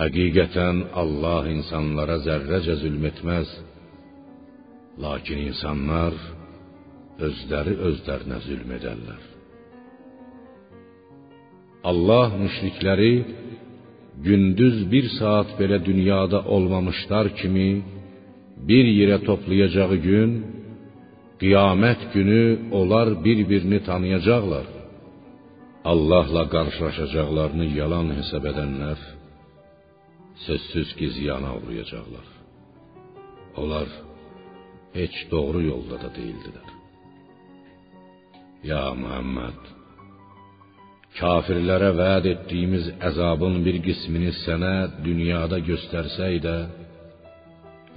Həqiqətən 0.00 0.78
Allah 1.02 1.50
insanlara 1.52 2.16
zərrəcə 2.26 2.78
zülm 2.80 3.04
etməz. 3.10 3.50
Lakin 5.04 5.42
insanlar 5.50 6.16
özləri 7.26 7.74
özlərinə 7.88 8.38
zülm 8.46 8.72
edərlər. 8.78 9.22
Allah 11.90 12.28
müşrikləri 12.42 13.14
gündüz 14.26 14.76
bir 14.92 15.06
saat 15.18 15.52
belə 15.60 15.78
dünyada 15.84 16.40
olmamışlar 16.54 17.26
kimi 17.40 17.70
bir 18.68 18.86
yerə 18.98 19.18
toplayacağı 19.28 19.96
gün 20.08 20.30
qiyamət 21.42 22.00
günü 22.14 22.42
onlar 22.78 23.08
bir-birini 23.24 23.80
tanıyacaqlar. 23.88 24.66
Allahla 25.92 26.42
qarşılaşacaqlarını 26.54 27.66
yalan 27.80 28.08
hesab 28.18 28.44
edənlər 28.52 29.00
sözsüz 30.46 30.88
ki 30.98 31.06
ziyana 31.16 31.50
uğrayacaqlar. 31.58 32.28
Onlar 33.60 33.88
heç 34.98 35.16
doğru 35.34 35.60
yolda 35.70 35.96
da 36.04 36.08
deyildilər. 36.18 36.68
Ya 38.70 38.84
Muhammed, 39.02 39.60
kafirlərə 41.18 41.90
vəd 42.02 42.28
etdiyimiz 42.34 42.86
əzabın 43.08 43.56
bir 43.66 43.76
qismini 43.86 44.30
sənə 44.44 44.76
dünyada 45.06 45.58
göstərsək 45.70 46.36
də, 46.46 46.58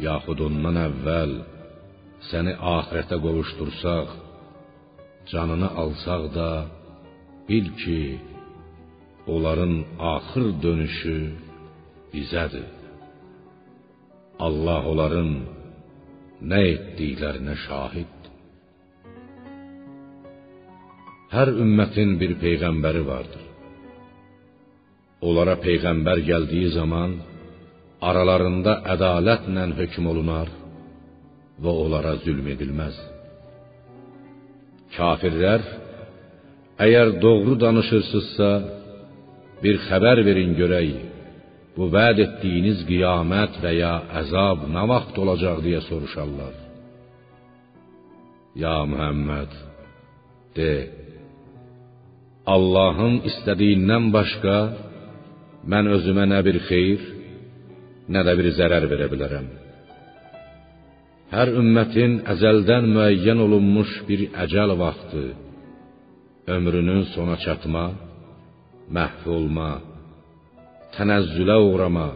yaxud 0.07 0.39
ondan 0.47 0.81
əvvəl 0.87 1.33
səni 2.29 2.53
axirətə 2.75 3.17
qovuşdursaq, 3.23 4.07
canını 5.31 5.69
alsaq 5.81 6.23
da, 6.37 6.49
bil 7.47 7.67
ki, 7.81 8.01
onların 9.33 9.73
axır 10.13 10.47
dönüşü 10.63 11.19
bizədir. 12.13 12.69
Allah 14.45 14.79
onların 14.91 15.31
nə 16.51 16.61
etdiklərinə 16.73 17.55
şahid. 17.65 18.13
Hər 21.35 21.49
ümmətin 21.63 22.11
bir 22.21 22.35
peyğəmbəri 22.43 23.03
vardır. 23.11 23.45
Onlara 25.27 25.55
peyğəmbər 25.65 26.21
gəldiyi 26.29 26.69
zaman 26.79 27.15
aralarında 28.09 28.73
ədalətlə 28.93 29.65
hökm 29.79 30.11
olunar 30.11 30.51
və 31.63 31.71
onlara 31.85 32.15
zülm 32.25 32.47
edilməz. 32.55 32.97
Kafirlər 34.95 35.63
Əgər 36.75 37.13
doğru 37.23 37.55
danışırsınızsa, 37.63 38.49
bir 39.63 39.77
xəbər 39.87 40.19
verin 40.27 40.51
görək. 40.59 40.89
Bu 41.75 41.87
vəd 41.91 42.19
etdiyiniz 42.25 42.83
qiyamət 42.89 43.59
və 43.63 43.71
ya 43.75 43.93
əzab 44.21 44.67
nə 44.75 44.83
vaxt 44.91 45.15
olacaq 45.23 45.61
deyə 45.63 45.81
soruşarlar. 45.87 46.53
Ya 48.63 48.75
Muhammed, 48.91 49.51
de, 50.55 50.71
Allahın 52.55 53.21
istədiyindən 53.29 54.11
başqa 54.15 54.57
mən 55.71 55.91
özümə 55.95 56.27
nə 56.31 56.39
bir 56.47 56.61
xeyir, 56.69 57.03
nə 58.13 58.23
də 58.27 58.35
bir 58.39 58.51
zərər 58.59 58.87
verə 58.91 59.07
bilərəm. 59.11 59.47
Hər 61.33 61.49
ümmətin 61.57 62.19
əzəldən 62.33 62.85
müəyyən 62.93 63.39
olunmuş 63.45 63.91
bir 64.07 64.27
əcəl 64.43 64.75
vaxtı, 64.77 65.23
ömrünün 66.55 67.01
sona 67.15 67.37
çatma, 67.45 67.85
məhv 68.95 69.23
olma, 69.37 69.71
tənəzzülə 70.93 71.55
uğrama, 71.69 72.09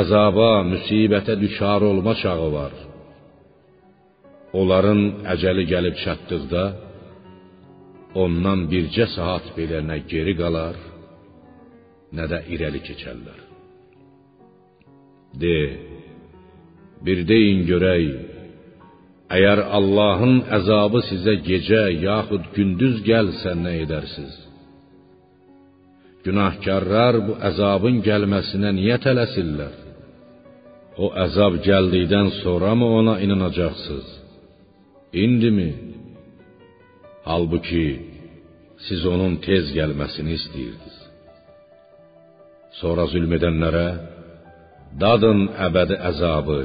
əzaba, 0.00 0.50
müsibətə 0.72 1.34
düçar 1.42 1.82
olma 1.90 2.14
çağı 2.22 2.48
var. 2.58 2.76
Onların 4.60 5.02
əcəli 5.34 5.64
gəlib 5.72 5.98
çatdıqda 6.04 6.64
ondan 8.22 8.60
bircə 8.70 9.06
saat 9.16 9.50
belə 9.56 9.82
nə 9.90 9.98
geri 10.12 10.34
qalar, 10.38 10.78
nə 12.16 12.24
də 12.30 12.38
irəli 12.54 12.80
keçərlər. 12.86 13.40
De, 15.42 15.56
bir 17.06 17.22
deyin 17.30 17.64
görək, 17.70 18.04
əgər 19.36 19.62
Allahın 19.78 20.36
əzabı 20.58 21.02
sizə 21.10 21.34
gecə 21.48 21.84
yaxud 22.08 22.44
gündüz 22.56 23.02
gəlsə 23.08 23.54
nə 23.64 23.74
edərsiniz? 23.84 24.36
Günahkarlar 26.26 27.20
bu 27.26 27.34
əzabın 27.50 28.00
gəlməsinə 28.08 28.72
niyə 28.78 28.96
tələsirlər? 29.04 29.74
O 31.04 31.12
əzab 31.24 31.60
gəldikdən 31.68 32.28
sonra 32.42 32.74
mı 32.78 32.86
ona 32.98 33.14
inanacaqsınız? 33.24 34.08
İndimi? 35.24 35.70
Halbuki 37.24 37.86
siz 38.86 39.06
onun 39.12 39.36
tez 39.46 39.70
gəlməsini 39.78 40.32
istəyirdiniz. 40.38 40.96
Sonra 42.80 43.06
zülm 43.12 43.32
edənlərə 43.38 43.88
dadın 45.02 45.40
əbədi 45.66 45.96
əzabı. 46.10 46.60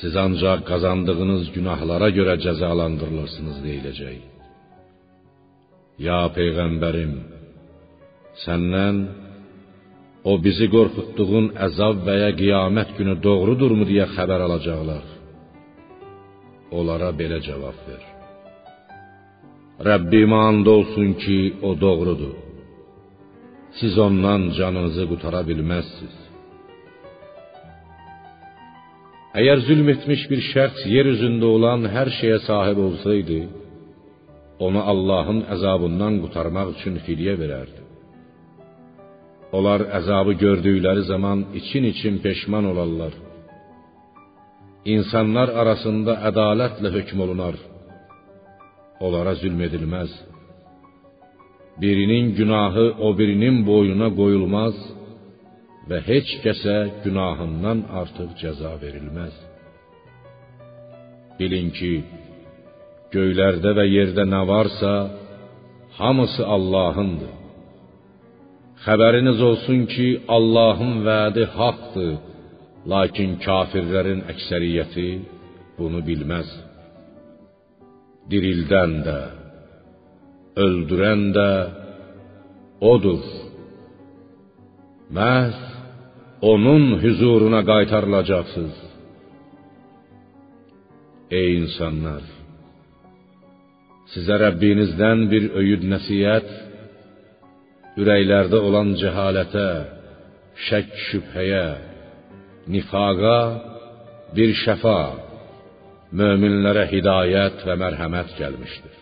Siz 0.00 0.14
ancaq 0.24 0.60
qazandığınız 0.70 1.44
günahlara 1.56 2.08
görə 2.18 2.34
cəzalandırılırsınız 2.44 3.58
deyiləcək. 3.66 4.18
Ya 6.06 6.20
peyğəmbərim, 6.36 7.12
səndən 8.44 8.96
o 10.30 10.32
bizi 10.44 10.66
qorxutduğun 10.74 11.46
əzab 11.66 12.02
və 12.06 12.16
ya 12.24 12.30
qiyamət 12.40 12.90
günü 12.98 13.14
doğrudurmu 13.26 13.84
deyə 13.90 14.06
xəbər 14.16 14.40
alacaqlar. 14.46 15.04
Onlara 16.78 17.10
belə 17.20 17.38
cavab 17.46 17.78
ver. 17.88 18.02
Rəbbimə 19.88 20.38
and 20.50 20.66
olsun 20.76 21.08
ki, 21.22 21.38
o 21.68 21.70
doğrudur. 21.84 22.36
Siz 23.78 23.94
ondan 24.06 24.42
canınızı 24.58 25.04
qutara 25.10 25.40
bilməzsiniz. 25.48 26.25
Əgər 29.36 29.58
zülm 29.68 29.88
etmiş 29.92 30.22
bir 30.30 30.40
şəxs 30.52 30.86
yer 30.88 31.06
üzündə 31.10 31.48
olan 31.56 31.82
hər 31.94 32.08
şeyə 32.18 32.38
sahib 32.46 32.78
olsaydı, 32.86 33.40
onu 34.66 34.80
Allahın 34.92 35.42
əzabından 35.54 36.14
qurtarmaq 36.22 36.70
üçün 36.76 36.96
fidyə 37.06 37.34
verərdi. 37.42 37.80
Onlar 39.56 39.84
əzabı 39.98 40.32
gördükləri 40.44 41.02
zaman 41.12 41.44
için-için 41.60 42.14
peşman 42.24 42.64
olarlar. 42.72 43.12
İnsanlar 44.94 45.48
arasında 45.60 46.12
ədalətlə 46.30 46.88
hökm 46.96 47.20
olunar. 47.24 47.56
Onlara 49.04 49.34
zülm 49.42 49.60
edilməz. 49.68 50.10
Birinin 51.82 52.26
günahı 52.38 52.86
o 53.06 53.18
birinin 53.18 53.56
boynuna 53.66 54.08
qoyulmaz 54.20 54.76
və 55.88 56.00
heç 56.08 56.30
kəsə 56.44 56.76
günahından 57.04 57.84
artıq 58.00 58.30
cəza 58.40 58.72
verilməz. 58.82 59.34
Bilin 61.38 61.68
ki, 61.78 61.92
göylərdə 63.14 63.72
və 63.78 63.84
yerdə 63.96 64.24
nə 64.34 64.42
varsa, 64.50 64.94
hamısı 65.98 66.44
Allahındır. 66.56 67.34
Xəbəriniz 68.86 69.40
olsun 69.50 69.86
ki, 69.92 70.08
Allahın 70.36 70.94
vədi 71.06 71.44
haqqdır, 71.58 72.12
lakin 72.92 73.38
kafirlərin 73.46 74.20
əksəriyyəti 74.32 75.08
bunu 75.78 76.02
bilməz. 76.08 76.50
Dirildən 78.30 78.92
də, 79.06 79.18
öldürən 80.66 81.24
də 81.36 81.50
odur. 82.92 83.22
Məhz 85.16 85.75
onun 86.40 87.02
huzuruna 87.02 87.60
qaytarılacaqsınız. 87.70 88.78
Ey 91.30 91.48
insanlar, 91.62 92.22
sizə 94.12 94.36
Rəbbinizdən 94.44 95.24
bir 95.32 95.44
öyüd 95.60 95.82
nəsihət, 95.92 96.50
ürəklərdə 98.00 98.58
olan 98.68 98.92
cəhalətə, 99.00 99.70
şək 100.68 100.92
şübhəyə, 101.08 101.66
nifaqa 102.72 103.38
bir 104.36 104.54
şəfa, 104.62 105.00
möminlərə 106.20 106.86
hidayət 106.92 107.66
və 107.66 107.74
mərhəmət 107.82 108.36
gəlmişdir. 108.38 108.94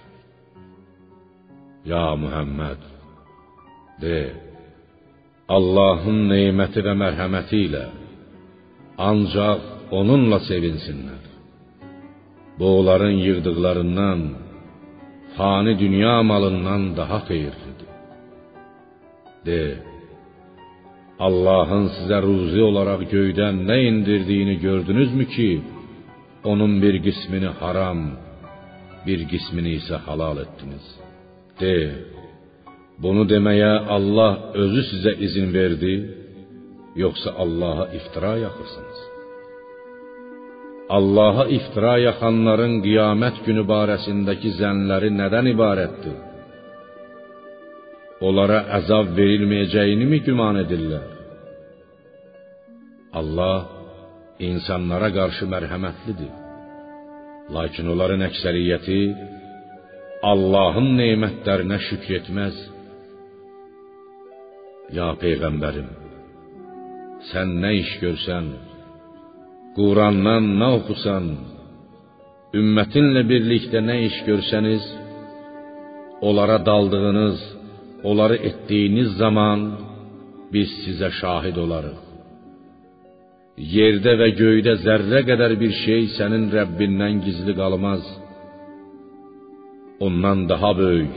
Ya 1.92 2.07
Muhammed, 2.16 2.81
de, 4.01 4.16
Allahın 5.48 6.22
neməti 6.30 6.80
və 6.87 6.94
mərhəməti 6.96 7.59
ilə 7.66 7.85
ancaq 8.96 9.92
onunla 9.92 10.38
sevinsinlər. 10.48 11.24
Bu 12.59 12.66
onların 12.78 13.16
yığdıqlarından, 13.26 14.20
fani 15.37 15.74
dünya 15.78 16.22
malından 16.22 16.96
daha 16.96 17.18
xeyirlidir. 17.28 17.90
De, 19.46 19.62
Allahın 21.26 21.87
sizə 21.96 22.18
ruzi 22.26 22.62
olaraq 22.70 23.02
göydən 23.14 23.57
nə 23.68 23.78
indirdiyini 23.90 24.57
gördünüzmü 24.66 25.24
ki, 25.35 25.50
onun 26.44 26.72
bir 26.83 26.96
qismini 27.07 27.50
haram, 27.61 28.00
bir 29.07 29.20
qismini 29.33 29.72
isə 29.80 29.96
halal 30.07 30.37
etdiniz. 30.44 30.87
De, 31.61 31.74
bunu 33.02 33.24
deməyə 33.33 33.72
Allah 33.96 34.33
özü 34.62 34.83
sizə 34.90 35.12
izin 35.26 35.48
verdi, 35.54 35.94
yoxsa 37.04 37.30
Allaha 37.44 37.87
iftira 37.98 38.35
yaxırsınız? 38.46 39.00
Allaha 40.96 41.44
iftira 41.57 41.94
yaxanların 42.09 42.74
qiyamət 42.85 43.40
günü 43.46 43.64
barəsindəki 43.72 44.50
zənləri 44.61 45.11
nədən 45.20 45.46
ibarətdir? 45.54 46.18
Onlara 48.26 48.59
əzab 48.78 49.14
verilməyəcəyini 49.18 50.07
mi 50.12 50.18
güman 50.26 50.61
edirlər? 50.64 51.07
Allah 53.20 53.59
insanlara 54.50 55.09
qarşı 55.18 55.48
mərhəmətlidir. 55.54 56.33
Lakin 57.54 57.90
onların 57.92 58.22
əksəriyyəti 58.28 59.00
Allahın 60.33 60.88
nemətlərinə 61.00 61.78
şükr 61.88 62.16
etməz. 62.20 62.57
Ya 64.92 65.07
peyğəmbərim, 65.16 65.87
sən 67.31 67.55
nə 67.62 67.70
iş 67.81 67.92
görsən, 68.03 68.51
Qurandan 69.77 70.51
nə 70.61 70.68
oxusan, 70.77 71.31
ümmətinlə 72.61 73.23
birlikdə 73.31 73.81
nə 73.81 73.97
iş 74.11 74.18
görsəniz, 74.29 74.85
onlara 76.20 76.59
daldığınız, 76.66 77.40
onları 78.05 78.37
etdiyiniz 78.49 79.16
zaman 79.23 79.61
biz 80.53 80.70
sizə 80.85 81.11
şahid 81.20 81.57
olarıq. 81.64 81.99
Yerdə 83.75 84.18
və 84.20 84.29
göydə 84.37 84.75
zərrə 84.85 85.25
qədər 85.31 85.53
bir 85.62 85.73
şey 85.85 86.11
sənin 86.18 86.51
Rəbbindən 86.53 87.23
gizli 87.25 87.55
qalmaz. 87.57 88.05
Ondan 90.07 90.49
daha 90.49 90.79
böyük, 90.79 91.14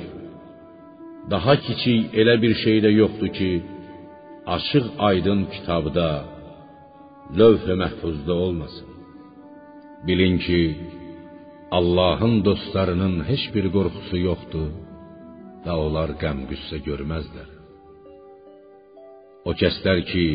daha 1.31 1.53
kiçik 1.65 2.13
elə 2.21 2.35
bir 2.43 2.53
şey 2.63 2.77
də 2.85 2.91
yoxdur 3.01 3.31
ki, 3.37 3.51
açıq 4.55 4.85
aydın 5.09 5.41
kitabda, 5.53 6.09
lövh-i 7.39 7.75
məhfuzda 7.83 8.33
olmasın. 8.45 8.89
Bilin 10.07 10.35
ki, 10.45 10.61
Allahın 11.77 12.35
dostlarının 12.45 13.15
heç 13.29 13.43
bir 13.55 13.65
qorxusu 13.75 14.17
yoxdur 14.29 14.69
və 15.65 15.73
onlar 15.85 16.09
qəm-qüssə 16.21 16.77
görməzlər. 16.87 17.49
O 19.47 19.51
kəslər 19.61 19.99
ki, 20.11 20.25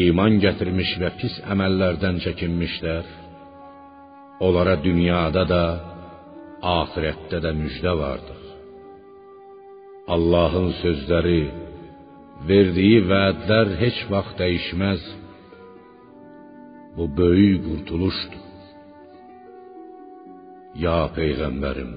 iman 0.00 0.36
gətirmiş 0.44 0.90
və 1.02 1.10
pis 1.20 1.38
əməllərdən 1.52 2.20
çəkinmişlər, 2.24 3.08
onlara 4.46 4.76
dünyada 4.86 5.44
da, 5.54 5.64
axirətdə 6.76 7.40
də 7.44 7.56
müjdə 7.62 7.92
vardır. 8.04 8.41
Allahın 10.10 10.72
sözləri, 10.82 11.42
verdiyi 12.48 13.02
vədlər 13.06 13.76
heç 13.78 13.98
vaxt 14.10 14.34
dəyişməz. 14.40 15.02
Bu 16.96 17.06
böyük 17.18 17.60
qurtuluşdur. 17.68 18.40
Ya 20.84 20.98
peyğəmbərim, 21.16 21.92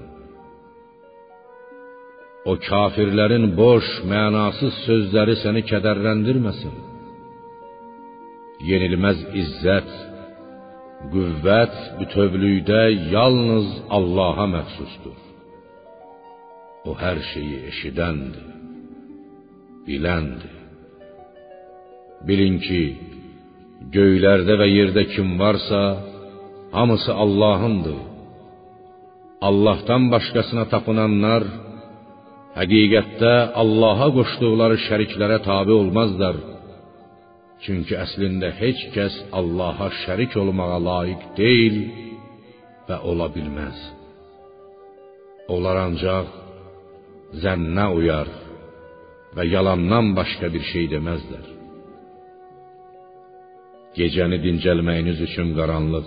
o 2.50 2.52
kafirlərin 2.68 3.46
boş, 3.58 3.86
mənasız 4.12 4.74
sözləri 4.86 5.34
səni 5.42 5.64
kədərləndirməsin. 5.70 6.74
Yenilməz 8.70 9.22
izzət, 9.42 9.90
qüvvət 11.12 11.78
bütövlükdə 11.98 12.82
yalnız 13.16 13.72
Allaha 13.98 14.46
məxsusdur. 14.56 15.16
O 16.86 16.92
hər 16.94 17.18
şeyi 17.32 17.56
eşidəndir, 17.70 18.44
biləndir. 19.86 20.52
Bilin 22.26 22.60
ki, 22.62 22.82
göylərdə 23.94 24.54
və 24.60 24.68
yerdə 24.70 25.04
kim 25.14 25.34
varsa, 25.40 25.80
hamısı 26.76 27.12
Allahındır. 27.24 27.98
Allahdan 29.48 30.06
başqasına 30.14 30.64
tapınanlar 30.72 31.44
həqiqətdə 32.58 33.34
Allaha 33.62 34.08
qoşduqları 34.16 34.78
şəriklərə 34.86 35.42
tabe 35.48 35.74
olmazlar. 35.82 36.38
Çünki 37.64 37.94
əslində 38.04 38.52
heç 38.62 38.80
kəs 38.94 39.14
Allaha 39.38 39.90
şərik 40.04 40.38
olmağa 40.42 40.78
layiq 40.88 41.28
deyil 41.40 41.78
və 42.88 43.02
ola 43.10 43.28
bilməz. 43.36 43.78
Onlar 45.54 45.76
ancaq 45.86 46.45
zənnə 47.42 47.86
uyar 47.98 48.28
və 49.36 49.44
yalandan 49.54 50.14
başqa 50.18 50.50
bir 50.54 50.64
şey 50.72 50.84
deməzlər. 50.94 51.46
Gecəni 53.96 54.38
dincəlməyiniz 54.44 55.18
üçün 55.26 55.48
qaranlıq, 55.58 56.06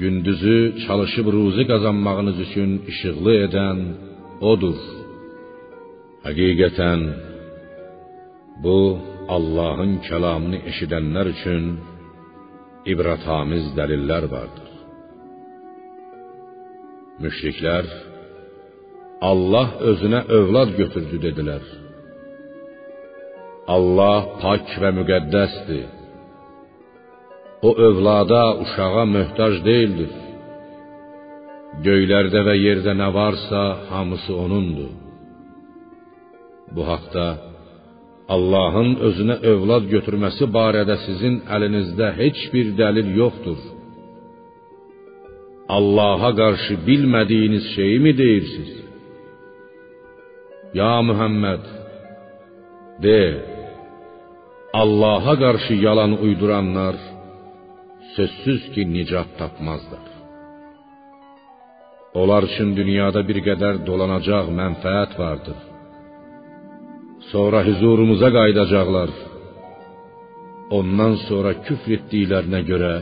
gündüzü 0.00 0.58
çalışıb 0.86 1.26
ruzi 1.34 1.64
qazanmağınız 1.70 2.38
üçün 2.46 2.70
işıqlı 2.92 3.34
edən 3.46 3.78
odur. 4.52 4.78
Həqiqətən 6.26 7.02
bu 8.64 8.78
Allahın 9.36 9.92
kəlamını 10.08 10.58
eşidənlər 10.70 11.30
üçün 11.34 11.62
ibrətamiz 12.92 13.72
dəlillər 13.78 14.24
vardır. 14.34 14.70
Müşriklər 17.22 17.86
Allah 19.20 19.68
özünə 19.80 20.20
övlad 20.28 20.76
götürdü 20.76 21.18
dedilər. 21.22 21.62
Allah 23.66 24.26
pak 24.42 24.68
və 24.82 24.90
müqəddəsdir. 24.98 25.86
O 27.62 27.70
övlada, 27.88 28.42
uşağa 28.62 29.04
möhtac 29.16 29.54
deyildir. 29.64 30.12
Göylərdə 31.86 32.40
və 32.48 32.54
yerdə 32.66 32.92
nə 33.00 33.08
varsa, 33.14 33.62
hamısı 33.90 34.36
onundur. 34.44 34.92
Bu 36.74 36.82
haqda 36.88 37.26
Allahın 38.28 38.96
özünə 39.08 39.36
övlad 39.52 39.84
götürməsi 39.94 40.48
barədə 40.58 40.96
sizin 41.06 41.40
əlinizdə 41.56 42.12
heç 42.20 42.38
bir 42.52 42.72
dəlil 42.80 43.12
yoxdur. 43.22 43.60
Allaha 45.76 46.30
qarşı 46.40 46.74
bilmədiyiniz 46.88 47.64
şeyi 47.76 47.98
mi 48.04 48.12
deyirsiz? 48.18 48.85
Ya 50.74 51.02
Muhammed, 51.02 51.64
de, 53.02 53.44
Allaha 54.72 55.38
qarşı 55.38 55.74
yalan 55.74 56.12
uyduranlar 56.22 56.96
sözsüz 58.16 58.72
ki 58.72 58.92
nicat 58.92 59.30
tapmazlar. 59.38 60.06
Onlar 62.14 62.42
üçün 62.48 62.76
dünyada 62.76 63.20
bir 63.28 63.38
qədər 63.48 63.74
dolanacaq 63.88 64.46
mənfəət 64.60 65.12
vardır. 65.22 65.58
Sonra 67.30 67.60
huzurumuza 67.68 68.28
qayıdacaqlar. 68.38 69.10
Ondan 70.78 71.14
sonra 71.28 71.52
küfr 71.66 71.90
etdiklərinə 71.98 72.60
görə 72.70 72.94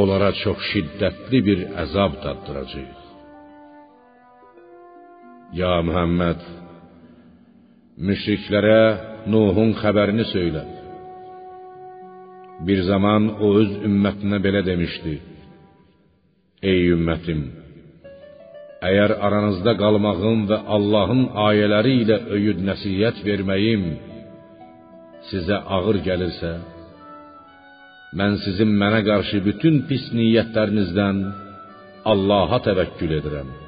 onlara 0.00 0.30
çox 0.42 0.58
şiddətli 0.72 1.38
bir 1.48 1.58
əzab 1.84 2.12
daddıracağıq. 2.24 3.03
Ya 5.54 5.74
Muhammed, 5.86 6.40
müşriklərə 8.08 8.78
Nuhun 9.30 9.70
xəbərini 9.78 10.24
söylə. 10.32 10.62
Bir 12.66 12.80
zaman 12.88 13.28
o 13.38 13.52
öz 13.60 13.70
ümmətinə 13.88 14.40
belə 14.46 14.64
demişdi: 14.66 15.14
Ey 16.70 16.90
ümmətim, 16.96 17.46
əgər 18.88 19.14
aranızda 19.28 19.76
qalmağım 19.82 20.44
və 20.50 20.58
Allahın 20.76 21.24
ayələri 21.46 21.96
ilə 22.02 22.18
öyüd 22.36 22.66
nəsihət 22.70 23.22
verməyim 23.28 23.88
sizə 25.30 25.62
ağır 25.76 26.02
gəlirsə, 26.08 26.54
mən 28.18 28.40
sizin 28.44 28.74
mənə 28.82 29.06
qarşı 29.06 29.44
bütün 29.50 29.84
pis 29.88 30.10
niyyətlərinizdən 30.18 31.28
Allaha 32.12 32.58
təvəkkül 32.66 33.20
edirəm. 33.20 33.60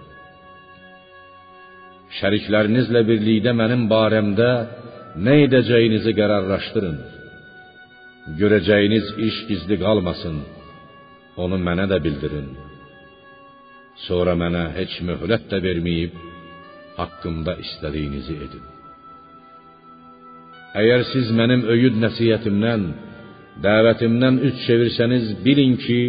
Şəriklərinizlə 2.14 3.02
birlikdə 3.08 3.52
mənim 3.60 3.86
barəmdə 3.90 4.50
nə 5.26 5.34
edəcəyinizi 5.46 6.12
qərarlaşdırın. 6.18 6.98
Görəcəyiniz 8.38 9.10
iş 9.28 9.40
gizli 9.48 9.78
qalmasın. 9.82 10.38
Onu 11.42 11.58
mənə 11.66 11.88
də 11.90 11.98
bildirin. 12.04 12.48
Sonra 14.06 14.36
mənə 14.38 14.70
heç 14.76 15.00
möhlət 15.08 15.50
də 15.50 15.60
verməyib 15.66 16.14
haqqımda 16.96 17.56
istədiyinizi 17.64 18.38
edin. 18.46 18.64
Əgər 20.76 21.04
siz 21.10 21.28
mənim 21.38 21.62
öyüd 21.72 21.96
nəsihətimdən, 22.04 22.82
dəvətimdən 23.64 24.40
üz 24.46 24.56
çevirsəniz, 24.66 25.30
bilin 25.44 25.76
ki, 25.84 26.00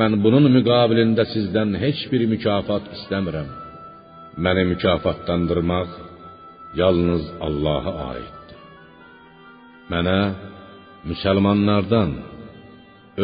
mən 0.00 0.16
bunun 0.24 0.48
müqabilində 0.56 1.26
sizdən 1.34 1.76
heç 1.84 2.06
bir 2.12 2.24
mükafat 2.32 2.88
istəmirəm. 2.96 3.61
Məni 4.36 4.64
mükafatlandırmaq 4.72 5.88
yalnız 6.80 7.24
Allaha 7.46 7.92
aiddir. 8.10 8.60
Mənə 9.92 10.20
müsəlmanlardan, 11.08 12.10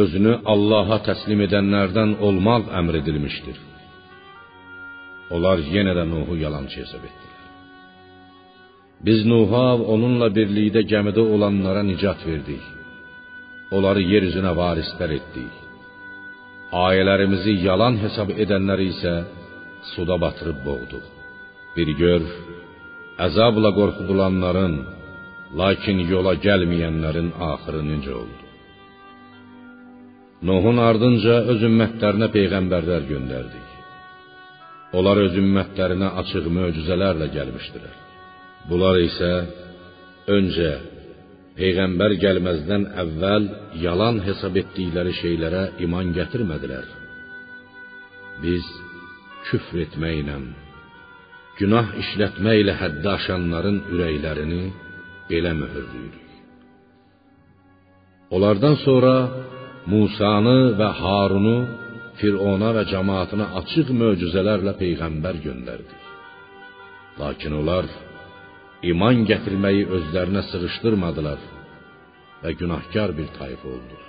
özünü 0.02 0.34
Allaha 0.52 0.98
təslim 1.08 1.40
edənlərdən 1.46 2.18
olmaq 2.26 2.68
əmr 2.80 3.00
edilmişdir. 3.00 3.56
Onlar 5.34 5.58
yenə 5.74 5.94
də 5.98 6.04
Nuhu 6.12 6.36
yalançı 6.44 6.76
hesab 6.82 7.02
etdilər. 7.08 7.46
Biz 9.06 9.24
Nuha 9.32 9.66
onunla 9.94 10.28
birlikdə 10.38 10.82
gəmidə 10.92 11.22
olanlara 11.34 11.82
nicat 11.90 12.20
verdik. 12.26 12.64
Onları 13.76 14.02
yer 14.12 14.22
üzünə 14.28 14.52
varislər 14.60 15.10
etdik. 15.18 15.54
Ayələrimizi 16.86 17.54
yalan 17.68 17.96
hesab 18.04 18.32
edənləri 18.44 18.88
isə 18.92 19.14
suda 19.92 20.16
batırıb 20.24 20.58
boğduq. 20.68 21.04
Bir 21.76 21.88
gör, 22.02 22.22
əzabla 23.26 23.70
qorxudulanların, 23.78 24.74
lakin 25.60 25.98
yola 26.12 26.34
gəlməyənlərin 26.46 27.30
axırı 27.52 27.82
necə 27.90 28.12
oldu? 28.22 28.44
Nuhun 30.48 30.78
ardınca 30.88 31.34
öz 31.52 31.64
ümmətlərinə 31.68 32.28
peyğəmbərlər 32.36 33.08
göndərdik. 33.12 33.68
Onlar 34.98 35.18
öz 35.26 35.34
ümmətlərinə 35.42 36.12
açıq 36.20 36.46
möcüzələrlə 36.58 37.26
gəlmişdilər. 37.36 37.96
Bunlar 38.68 39.00
isə 39.02 39.32
öncə 40.36 40.70
peyğəmbər 41.58 42.14
gəlməzdən 42.22 42.84
əvvəl 43.02 43.48
yalan 43.82 44.22
hesab 44.26 44.56
etdikləri 44.62 45.14
şeylərə 45.22 45.64
iman 45.84 46.14
gətirmədilər. 46.18 46.86
Biz 48.42 48.68
küfr 49.48 49.82
etməklə, 49.86 50.38
günah 51.58 51.92
işlətməklə 52.02 52.74
həddi 52.82 53.08
aşanların 53.16 53.78
ürəklərini 53.92 54.64
belə 55.30 55.52
möhürləyirik. 55.60 56.26
Onlardan 58.34 58.76
sonra 58.86 59.14
Musanı 59.88 60.58
və 60.78 60.88
Harunu 61.00 61.58
Firona 62.18 62.72
və 62.76 62.82
cəmaatına 62.92 63.46
açıq 63.60 63.92
möcüzələrlə 64.02 64.74
peyğəmbər 64.82 65.38
göndərdik. 65.46 66.02
Lakin 67.20 67.54
onlar 67.60 67.86
iman 68.90 69.24
gətirməyi 69.30 69.86
özlərinə 69.96 70.42
sığışdırmadılar 70.50 71.40
və 72.42 72.50
günahkar 72.60 73.14
bir 73.18 73.30
tayfa 73.38 73.66
oldular. 73.76 74.04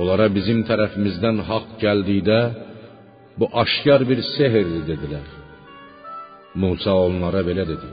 Onlara 0.00 0.28
bizim 0.36 0.60
tərəfimizdən 0.68 1.40
haqq 1.48 1.72
gəldikdə 1.84 2.40
bu 3.40 3.46
aşkar 3.62 4.00
bir 4.10 4.20
sehirdir 4.36 4.82
dedilər. 4.90 5.28
Musa 6.62 6.92
onlara 7.06 7.42
belə 7.48 7.64
dedi: 7.72 7.88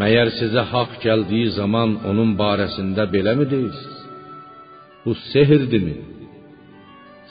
Məyər 0.00 0.28
sizə 0.38 0.62
haqq 0.72 0.94
gəldiyi 1.06 1.48
zaman 1.60 1.90
onun 2.10 2.30
barəsində 2.42 3.04
beləmi 3.14 3.46
deyirsiniz? 3.54 4.00
Bu 5.04 5.12
sehirdirmi? 5.32 5.96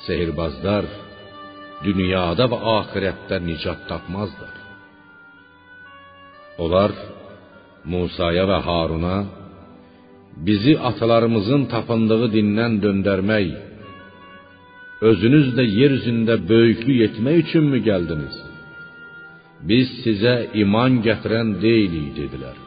Sehirbazlar 0.06 0.86
dünyada 1.88 2.46
və 2.52 2.60
axirətdə 2.78 3.40
nicat 3.50 3.82
tapmazlar. 3.90 4.56
Onlar 6.64 6.92
Musaya 7.92 8.46
və 8.52 8.60
Haruna 8.68 9.18
bizi 10.48 10.74
atalarımızın 10.90 11.66
tapındığı 11.74 12.28
dindən 12.36 12.80
döndərmək, 12.84 13.50
özünüz 15.10 15.48
də 15.58 15.64
yer 15.80 15.92
üzündə 16.00 16.36
böyüklük 16.50 17.00
etmək 17.08 17.40
üçünmü 17.44 17.80
gəldiniz? 17.90 18.36
Biz 19.70 19.88
sizə 20.04 20.36
iman 20.64 21.00
gətirən 21.08 21.56
deyilik 21.64 22.10
dedilər. 22.20 22.58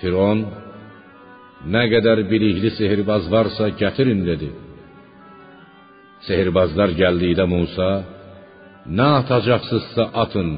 Firon 0.00 0.40
nə 1.74 1.82
qədər 1.92 2.24
bilikli 2.30 2.70
sehirbaz 2.78 3.28
varsa 3.34 3.68
gətirin 3.82 4.24
dedi. 4.30 4.50
Sehirbazlar 6.26 6.90
gəldikdə 7.02 7.46
Musa, 7.54 7.90
nə 8.98 9.08
atacaqsınızsa 9.20 10.04
atın. 10.24 10.50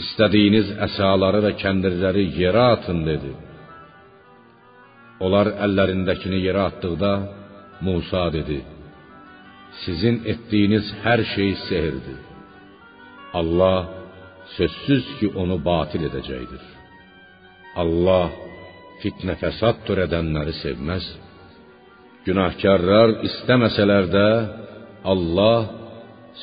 İstədiyiniz 0.00 0.72
əsaları 0.86 1.40
və 1.46 1.52
kəndirləri 1.62 2.24
yerə 2.40 2.64
atın 2.76 3.00
dedi. 3.06 3.32
Onlar 5.24 5.52
əllərindəkini 5.66 6.40
yerə 6.48 6.64
atdıqda 6.70 7.12
Musa 7.80 8.32
dedi: 8.32 8.60
Sizin 9.82 10.22
etdiyiniz 10.32 10.86
hər 11.04 11.20
şey 11.34 11.50
sehirdir. 11.68 12.20
Allah 13.40 13.80
sözsüz 14.56 15.04
ki 15.18 15.26
onu 15.42 15.56
batil 15.64 16.06
edəcəkdir. 16.08 16.64
Allah 17.82 18.26
fitnə 19.02 19.34
fəsad 19.42 19.82
törədənləri 19.88 20.54
sevməz. 20.62 21.06
Günahkarlar 22.26 23.18
istəməsələr 23.28 24.06
də 24.16 24.28
Allah 25.12 25.60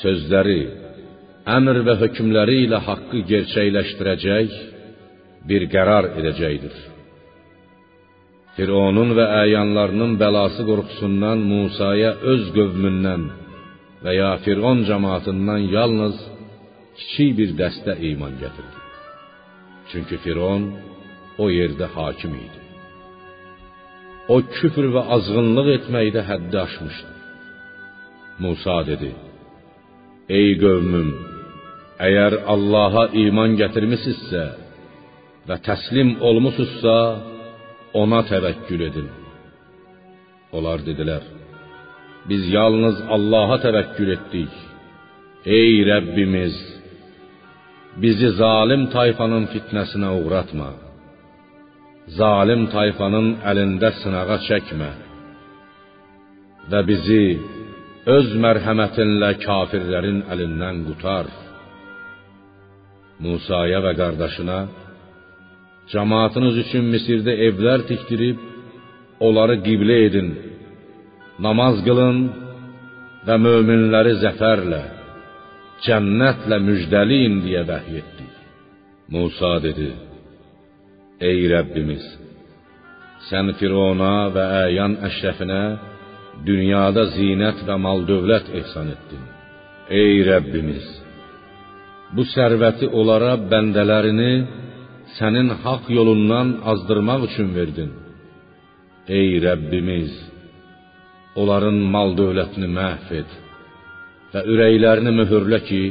sözləri, 0.01 0.61
əmr 1.57 1.81
və 1.87 1.95
hökmləri 2.03 2.57
ilə 2.67 2.79
haqqı 2.87 3.23
bir 5.49 5.65
qərar 5.73 6.11
edəcəkdir. 6.19 6.90
Fironun 8.55 9.13
və 9.17 9.25
əyanlarının 9.43 10.17
bəlası 10.21 10.65
qorxusundan 10.69 11.39
Musaya 11.51 12.11
öz 12.33 12.43
qövmündən 12.57 13.23
və 14.03 14.11
ya 14.17 14.31
Firon 14.43 14.83
cemaatından 14.89 15.61
yalnız 15.75 16.17
kiçik 16.97 17.31
bir 17.39 17.53
dəstə 17.61 17.93
iman 18.11 18.33
gətirdi. 18.43 18.79
Çünki 19.91 20.17
Firon 20.23 20.63
o 21.43 21.45
yerdə 21.59 21.87
hakim 21.95 22.33
idi. 22.45 22.59
O 24.33 24.37
küfr 24.57 24.85
və 24.95 25.03
azğınlıq 25.15 25.67
etməkdə 25.77 26.21
həddi 26.29 26.57
aşmışdı. 26.65 27.13
Musa 28.43 28.77
dedi: 28.91 29.11
Ey 30.39 30.49
qövmüm, 30.63 31.09
əgər 32.07 32.33
Allaha 32.53 33.03
iman 33.23 33.57
gətirmisinizsə 33.61 34.45
və 35.47 35.57
təslim 35.67 36.17
olmusunuzsa, 36.27 36.97
ona 37.93 38.21
təvəkkül 38.31 38.81
edin. 38.89 39.07
Onlar 40.55 40.79
dedilər: 40.87 41.23
Biz 42.29 42.43
yalnız 42.57 42.97
Allaha 43.15 43.57
təvəkkül 43.65 44.09
etdik. 44.17 44.53
Ey 45.59 45.73
Rəbbimiz, 45.91 46.55
bizi 48.03 48.29
zalim 48.41 48.83
tayfanın 48.95 49.45
fitnəsinə 49.53 50.09
uğratma. 50.21 50.69
Zalim 52.19 52.67
tayfanın 52.75 53.27
əlində 53.49 53.89
sınağa 54.01 54.37
çəkmə 54.47 54.91
və 56.71 56.81
bizi 56.89 57.23
öz 58.15 58.29
mərhəmətinlə 58.43 59.31
kafirlərin 59.45 60.19
əlindən 60.33 60.83
qutar. 60.87 61.27
Musaya 63.21 63.81
və 63.85 63.93
qardaşına 64.01 64.59
Cemaatiniz 65.89 66.57
üçün 66.63 66.85
Misirdə 66.93 67.33
evlər 67.47 67.85
tikdirib 67.89 68.39
onları 69.25 69.57
qiblə 69.65 69.97
edin. 70.07 70.29
Namaz 71.45 71.81
qılın 71.85 72.19
və 73.27 73.35
möminləri 73.45 74.13
zəfərlə, 74.23 74.81
cənnətlə 75.85 76.57
müjdəliyin 76.67 77.41
deyə 77.45 77.63
vəhy 77.69 77.99
etdik. 78.01 78.33
Musa 79.13 79.53
dedi: 79.65 79.89
Ey 81.29 81.41
Rəbbimiz, 81.53 82.05
sən 83.29 83.53
Firona 83.59 84.13
və 84.35 84.45
əyan 84.65 84.97
əşrəfinə 85.07 85.63
dünyada 86.45 87.03
zinət 87.17 87.65
və 87.67 87.75
mal-dövlət 87.85 88.53
ehsan 88.61 88.93
etdin. 88.95 89.23
Ey 90.01 90.21
Rəbbimiz, 90.29 90.85
bu 92.15 92.25
sərvəti 92.35 92.89
onlara 92.99 93.33
bəndələrini 93.51 94.33
sənin 95.17 95.49
haqq 95.63 95.85
yolundan 95.97 96.47
azdırmaq 96.71 97.21
üçün 97.29 97.49
verdin. 97.57 97.91
Ey 99.19 99.29
Rəbbimiz, 99.45 100.11
onların 101.39 101.77
mal-dövlətini 101.93 102.69
məhv 102.79 103.07
et 103.21 103.31
və 104.31 104.41
ürəklərini 104.53 105.11
möhürlə 105.19 105.59
ki, 105.69 105.81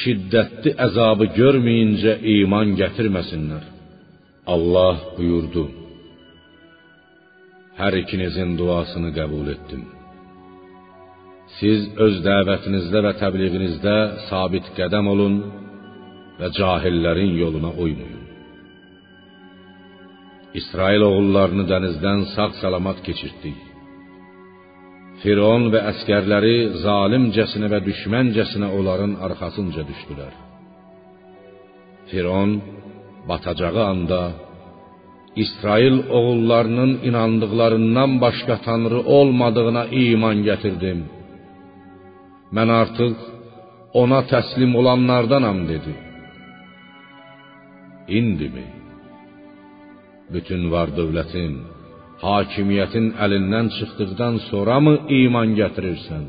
şiddətli 0.00 0.70
əzabı 0.86 1.30
görməyincə 1.38 2.12
iman 2.36 2.74
gətirməsinlər. 2.80 3.64
Allah 4.54 4.96
buyurdu: 5.16 5.64
Hər 7.80 7.94
ikinizin 8.02 8.56
duasını 8.60 9.10
qəbul 9.18 9.46
etdim. 9.54 9.82
Siz 11.58 11.80
öz 12.04 12.16
dəvətinizdə 12.26 12.98
və 13.06 13.12
təbliğinizdə 13.22 13.96
sabit 14.28 14.66
qədəm 14.78 15.06
olun 15.12 15.36
və 16.40 16.48
cahillərin 16.58 17.32
yoluna 17.42 17.70
uymayın. 17.82 18.26
İsrail 20.60 21.02
oğullarını 21.10 21.64
dənizdən 21.72 22.20
sağ-salamat 22.34 22.98
keçirtdik. 23.06 23.58
Firon 25.22 25.68
və 25.72 25.80
əskərləri 25.92 26.56
zalimcəsinə 26.84 27.68
və 27.72 27.80
düşməncəsinə 27.88 28.68
onların 28.78 29.12
arxasınca 29.26 29.82
düşdülər. 29.90 30.34
Firon 32.10 32.52
batacağı 33.28 33.82
anda 33.92 34.22
İsrail 35.44 35.96
oğullarının 36.18 36.92
inandıqlarından 37.08 38.20
başqa 38.24 38.56
tanrı 38.66 39.00
olmadığına 39.16 39.84
iman 40.04 40.38
gətirdim. 40.48 41.00
Mən 42.56 42.68
artıq 42.82 43.16
ona 44.02 44.20
təslim 44.32 44.72
olanlardanam 44.80 45.58
dedi. 45.72 45.92
İndimi? 48.18 48.66
Bütün 50.34 50.68
var 50.72 50.92
dövlətin, 50.98 51.54
hakimiyyətin 52.24 53.06
əlindən 53.24 53.72
çıxdıqdan 53.76 54.34
sonramı 54.48 54.94
iman 55.20 55.56
gətirirsən? 55.60 56.24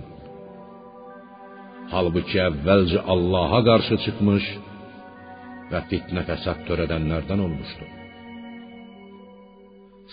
Halbuki 1.93 2.37
əvvəlcə 2.49 2.99
Allaha 3.13 3.59
qarşı 3.69 3.97
çıxmış 4.05 4.45
və 5.71 5.81
fitnə 5.89 6.23
fəsad 6.29 6.63
törədənlərdən 6.67 7.43
olmuşdu. 7.45 7.87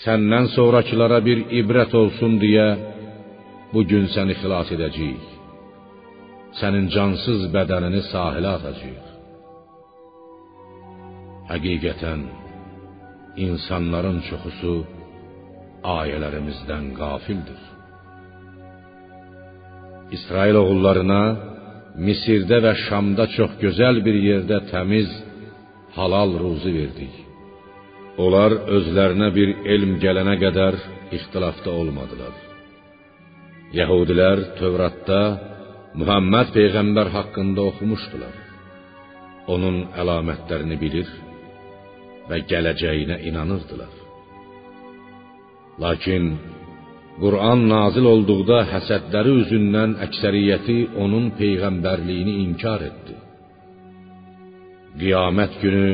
Səndən 0.04 0.46
sonrakılara 0.54 1.18
bir 1.28 1.40
ibrət 1.60 1.94
olsun 2.00 2.38
deyə 2.42 2.68
bu 3.72 3.82
gün 3.90 4.06
səni 4.14 4.36
xilas 4.40 4.70
edəcəyik. 4.76 5.26
Sənin 6.60 6.86
cansız 6.94 7.48
bədənini 7.54 8.02
sahilə 8.12 8.54
atacağıq. 8.58 9.07
Həqiqətən 11.48 12.20
insanların 13.46 14.18
çoxusu 14.28 14.74
ayələrimizdən 15.98 16.90
qafildir. 17.00 17.60
İsrail 20.16 20.56
oğullarına 20.62 21.22
Misirdə 22.06 22.58
və 22.64 22.72
Şamda 22.86 23.24
çox 23.36 23.56
gözəl 23.62 23.96
bir 24.06 24.16
yerdə 24.28 24.58
təmiz, 24.70 25.08
halal 25.96 26.30
ruzi 26.42 26.72
verdik. 26.78 27.14
Onlar 28.22 28.54
özlərinə 28.76 29.28
bir 29.38 29.50
elm 29.74 29.96
gələnə 30.04 30.36
qədər 30.44 30.78
ixtilafda 31.16 31.70
olmadılar. 31.80 32.34
Yəhudilər 33.78 34.38
Tövratda 34.60 35.22
Muhammed 36.00 36.52
peyğəmbər 36.56 37.08
haqqında 37.16 37.64
oxumuşdular. 37.70 38.36
Onun 39.54 39.76
əlamətlərini 40.00 40.76
bilir 40.84 41.08
və 42.28 42.42
gələcəyinə 42.50 43.16
inanırdılar. 43.30 43.94
Lakin 45.82 46.24
Quran 47.22 47.64
nazil 47.72 48.06
olduqda 48.14 48.58
həsədləri 48.72 49.32
üzündən 49.42 49.96
əksəriyyəti 50.06 50.78
onun 51.04 51.32
peyğəmbərliyini 51.40 52.34
inkar 52.44 52.84
etdi. 52.90 53.16
Qiyamət 55.00 55.58
günü 55.62 55.88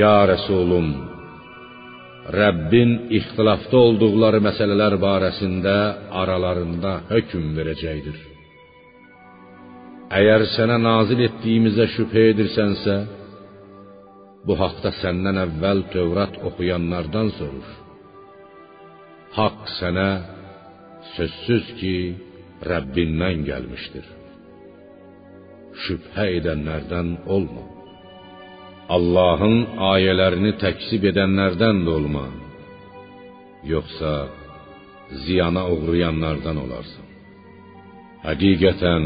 ya 0.00 0.16
Rəsulum 0.32 0.88
Rəbbin 2.32 2.92
ixtilafda 3.18 3.80
olduqları 3.86 4.38
məsələlər 4.46 4.94
barəsində 5.00 5.74
aralarında 6.20 6.92
hökm 7.10 7.50
verəcəkdir. 7.58 8.16
Əgər 10.18 10.44
sənə 10.54 10.78
nazil 10.80 11.20
etdiyimizə 11.26 11.84
şübhə 11.96 12.22
edirsənsə, 12.32 12.96
bu 14.46 14.54
haqda 14.62 14.90
səndən 15.02 15.36
əvvəl 15.46 15.80
Tövrat 15.94 16.34
oxuyanlardan 16.48 17.28
soruş. 17.38 17.70
Haqq 19.38 19.62
sənə 19.78 20.10
sözsüz 21.14 21.66
ki, 21.80 21.96
Rəbbindən 22.70 23.42
gəlmişdir. 23.48 24.06
Şübhə 25.84 26.26
edənlərdən 26.38 27.08
olma. 27.34 27.64
Allahın 28.96 29.58
ayələrini 29.92 30.52
təksib 30.62 31.04
edənlərdən 31.10 31.82
də 31.86 31.90
olma. 31.98 32.24
Yoxsa 33.74 34.12
ziyana 35.24 35.64
uğrayanlardan 35.74 36.56
olarsan. 36.64 37.06
Həqiqətən 38.26 39.04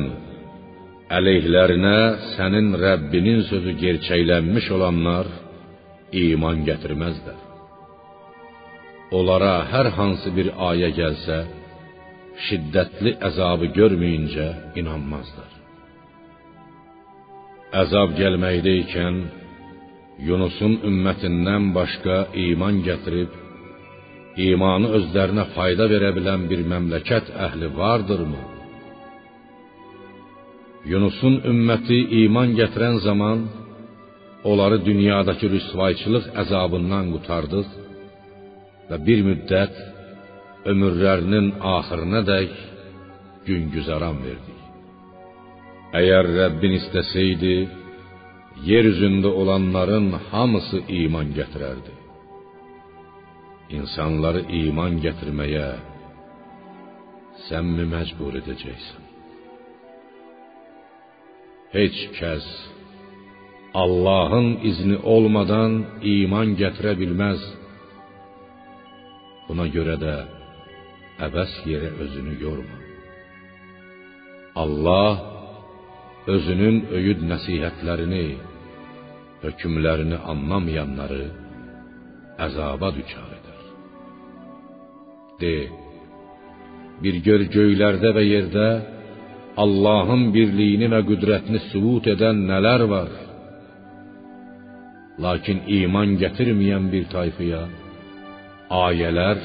əleyhlərinə 1.17 1.99
sənin 2.35 2.75
Rəbbinin 2.83 3.45
sözü 3.49 3.73
gerçəklənmiş 3.83 4.67
olanlar 4.77 5.29
iman 6.25 6.65
gətirməzlər. 6.69 7.39
Onlara 9.19 9.55
hər 9.73 9.89
hansı 9.97 10.33
bir 10.37 10.51
ayə 10.71 10.91
gəlsə, 10.99 11.39
şiddətli 12.47 13.15
əzabı 13.29 13.71
görməyincə 13.79 14.49
inanmazlar. 14.81 15.53
Əzab 17.83 18.15
gəlməkdə 18.21 18.73
ikən 18.85 19.19
Yunusun 20.29 20.81
ümmətindən 20.89 21.69
başqa 21.77 22.17
iman 22.49 22.81
gətirib 22.87 23.35
imanı 24.49 24.89
özlərinə 24.99 25.45
fayda 25.55 25.87
verə 25.93 26.11
bilən 26.17 26.49
bir 26.51 26.65
məmləkət 26.73 27.31
əhli 27.47 27.69
vardırmı? 27.81 28.58
Yunusun 30.87 31.41
ümməti 31.51 31.99
iman 32.23 32.55
gətirən 32.59 33.01
zaman 33.03 33.39
onları 34.51 34.79
dünyadakı 34.85 35.51
rüsvayçılıq 35.55 36.27
əzabından 36.43 37.11
qurtardıq 37.15 37.73
və 38.89 38.99
bir 39.07 39.25
müddət 39.29 39.75
ömürlərinin 40.71 41.49
axırına 41.77 42.23
dək 42.31 42.55
gün 43.49 43.69
güzaran 43.75 44.23
verdik. 44.27 44.63
Əgər 45.99 46.31
Rəbbin 46.39 46.77
istəsəydi, 46.79 47.55
yer 48.71 48.85
üzündə 48.93 49.31
olanların 49.41 50.09
hamısı 50.31 50.83
iman 51.03 51.33
gətirərdi. 51.39 51.95
İnsanları 53.79 54.47
iman 54.63 55.01
gətirməyə 55.05 55.69
sən 57.49 57.77
mi 57.77 57.85
məcbur 57.95 58.41
edəcəksən? 58.43 59.08
Heç 61.77 61.97
kəs 62.17 62.45
Allahın 63.83 64.49
izni 64.71 64.97
olmadan 65.15 65.73
iman 66.15 66.55
gətirə 66.61 66.95
bilməz. 67.01 67.41
Buna 69.49 69.67
görə 69.77 69.97
də 70.05 70.15
əbəs 71.27 71.53
yerə 71.71 71.91
özünü 72.05 72.35
yorma. 72.45 72.79
Allah 74.63 75.13
özünün 76.35 76.79
öyüd 76.99 77.21
nəsihətlərini, 77.33 78.27
hökmlərini 79.45 80.19
anlamayanları 80.33 81.25
əzaba 82.47 82.95
düçar 82.97 83.31
edər. 83.39 83.63
De, 85.41 85.57
bir 87.03 87.25
gör 87.27 87.45
göylərdə 87.57 88.17
və 88.17 88.25
yerdə 88.35 88.69
Allahın 89.63 90.29
birliyini 90.35 90.89
və 90.93 91.01
qüdrətini 91.09 91.61
sübut 91.71 92.07
edən 92.15 92.45
nələr 92.51 92.85
var? 92.93 93.13
Lakin 95.25 95.65
iman 95.81 96.15
gətirməyən 96.23 96.85
bir 96.93 97.09
tayfaya 97.15 97.65
ayələr 98.85 99.41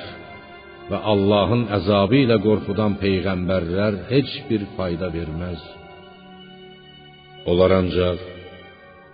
və 0.90 1.00
Allahın 1.14 1.64
əzabı 1.78 2.20
ilə 2.26 2.38
qorxudan 2.46 2.98
peyğəmbərlər 3.04 3.98
heç 4.12 4.34
bir 4.50 4.66
fayda 4.78 5.10
verməz. 5.18 5.62
Onlar 7.50 7.78
ancaq 7.80 8.20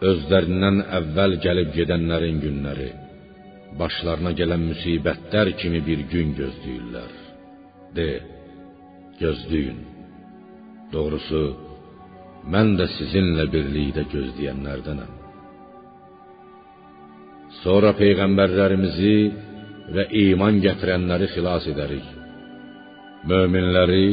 özlərindən 0.10 0.82
əvvəl 1.00 1.38
gəlib 1.46 1.72
gedənlərin 1.78 2.42
günləri, 2.44 2.90
başlarına 3.80 4.34
gələn 4.40 4.66
müsibətlər 4.72 5.54
kimi 5.62 5.82
bir 5.90 6.04
gün 6.12 6.36
gözləyirlər. 6.42 7.16
De, 7.98 8.10
gözləyin. 9.22 9.80
Doğrusu, 10.94 11.44
mən 12.54 12.74
də 12.80 12.88
sizinlə 12.96 13.46
birlikdə 13.54 14.06
gözləyənlərdənəm. 14.14 15.12
Sonra 17.60 17.92
peyğəmbərlərimizi 17.98 19.16
və 19.96 20.06
iman 20.24 20.60
gətirənləri 20.64 21.30
xilas 21.34 21.66
edərik. 21.70 22.08
Möminləri 23.30 24.06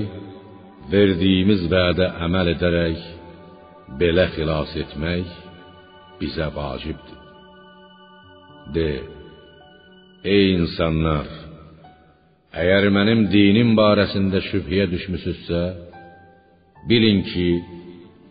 verdiyimiz 0.93 1.67
vədə 1.73 2.11
əməl 2.27 2.53
edərək 2.55 3.03
belə 4.01 4.29
xilas 4.35 4.73
etmək 4.83 5.33
bizə 6.21 6.49
vacibdir. 6.55 7.21
De, 8.75 8.89
ey 10.27 10.57
insanlar, 10.57 11.29
əgər 12.51 12.89
mənim 12.91 13.29
dinim 13.31 13.77
barəsində 13.79 14.41
şübhəyə 14.49 14.89
düşmüsünüzsə, 14.91 15.63
bilin 16.91 17.21
ki, 17.31 17.49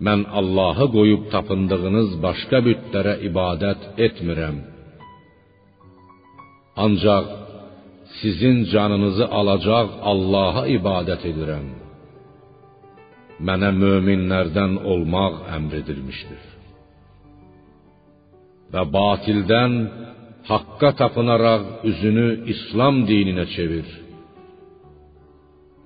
mən 0.05 0.21
Allahı 0.39 0.85
qoyub 0.95 1.23
tapındığınız 1.33 2.09
başqa 2.25 2.59
bütlərə 2.67 3.15
ibadət 3.29 3.81
etmirəm. 4.05 4.57
Ancaq 6.85 7.25
sizin 8.19 8.57
canınızı 8.73 9.25
alacaq 9.39 9.89
Allaha 10.11 10.63
ibadət 10.77 11.23
edirəm. 11.31 11.67
Mənə 13.47 13.69
möminlərdən 13.83 14.73
olmaq 14.91 15.33
əmr 15.55 15.73
edilmişdir. 15.81 16.43
Və 18.73 18.83
batildən 18.95 19.73
haqqa 20.49 20.89
tapınaraq 21.01 21.63
üzünü 21.89 22.27
İslam 22.53 23.03
dininə 23.09 23.45
çevir. 23.55 23.87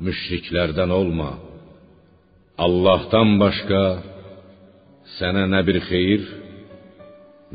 Müşriklərdən 0.06 0.92
olma. 1.02 1.32
Allahdan 2.66 3.38
başqa 3.40 3.84
sənə 5.18 5.46
nə 5.54 5.62
bir 5.68 5.78
xeyir, 5.90 6.24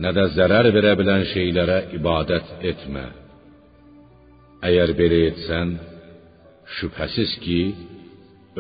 nə 0.02 0.10
də 0.16 0.24
zərər 0.36 0.70
verə 0.76 0.92
bilən 1.00 1.26
şeylərə 1.32 1.78
ibadət 1.98 2.64
etmə. 2.70 3.04
Əgər 4.68 4.94
belə 5.00 5.18
etsən, 5.30 5.74
şübhəsiz 6.76 7.34
ki, 7.44 7.60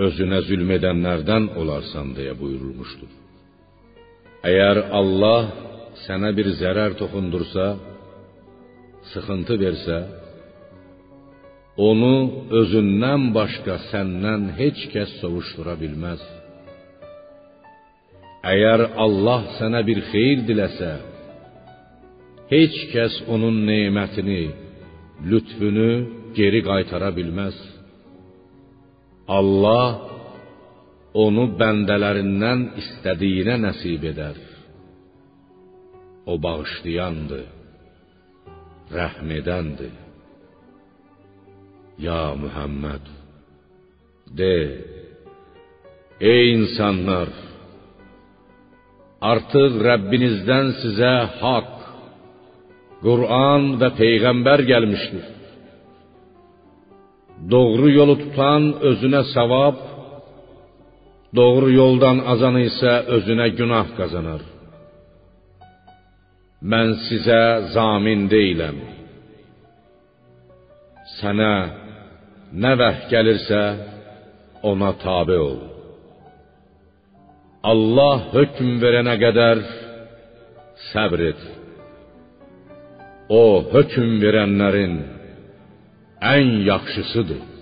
özünə 0.04 0.42
zülm 0.48 0.74
edənlərdən 0.76 1.48
olarsan 1.60 2.12
deyə 2.18 2.34
buyurulmuşdur. 2.40 3.12
Əgər 4.50 4.82
Allah 5.00 5.48
sənə 6.04 6.34
bir 6.36 6.50
zərər 6.60 6.98
toxundursa, 7.00 7.66
sıxıntı 9.14 9.56
versə, 9.64 9.98
onu 11.76 12.14
özündən 12.60 13.32
başqa 13.34 13.76
səndən 13.90 14.52
heç 14.58 14.78
kəs 14.92 15.18
sovuşdura 15.20 15.74
bilməz. 15.82 16.22
Əgər 18.52 18.80
Allah 19.04 19.46
sənə 19.58 19.80
bir 19.88 20.02
xeyir 20.10 20.44
diləsə, 20.48 20.92
heç 22.52 22.76
kəs 22.92 23.14
onun 23.34 23.62
nemətini, 23.66 24.42
lütfünü 25.30 25.90
geri 26.38 26.60
qaytara 26.68 27.10
bilməz. 27.18 27.56
Allah 29.38 29.88
onu 31.24 31.48
bəndələrindən 31.60 32.68
istədiyinə 32.82 33.56
nəsib 33.66 34.04
edər. 34.12 34.38
O 36.30 36.36
bağışlayandır, 36.44 37.46
rəhm 38.94 39.36
edəndir. 39.40 40.03
Ya 41.98 42.34
Muhammed, 42.34 43.04
de, 44.38 44.56
Ey 46.20 46.54
insanlar! 46.58 47.28
Artıq 49.32 49.78
Rəbbinizdən 49.88 50.66
sizə 50.82 51.12
haqq, 51.40 51.76
Qur'an 53.04 53.62
və 53.80 53.88
peyğəmbər 54.00 54.60
gəlmişdir. 54.70 55.26
Doğru 57.52 57.88
yolu 57.98 58.16
tutan 58.22 58.66
özünə 58.90 59.22
savab, 59.34 59.78
doğru 61.38 61.70
yoldan 61.80 62.18
azanı 62.32 62.64
isə 62.70 62.94
özünə 63.16 63.48
günah 63.58 63.88
qazanar. 63.98 64.42
Mən 66.70 66.94
sizə 67.06 67.42
zamin 67.76 68.28
deyiləm. 68.34 68.78
Sənə 71.18 71.83
nə 72.62 72.72
vəh 72.78 72.98
gəlirsə, 73.10 73.62
ona 74.70 74.92
tabe 75.02 75.38
ol. 75.38 75.58
Allah 77.64 78.28
hökm 78.34 78.76
verənə 78.82 79.14
qədər 79.22 79.62
səbr 80.90 81.24
et. 81.30 81.42
O 83.32 83.42
hökm 83.72 84.18
verənlərin 84.22 84.94
ən 86.34 86.50
yaxşısıdır. 86.68 87.53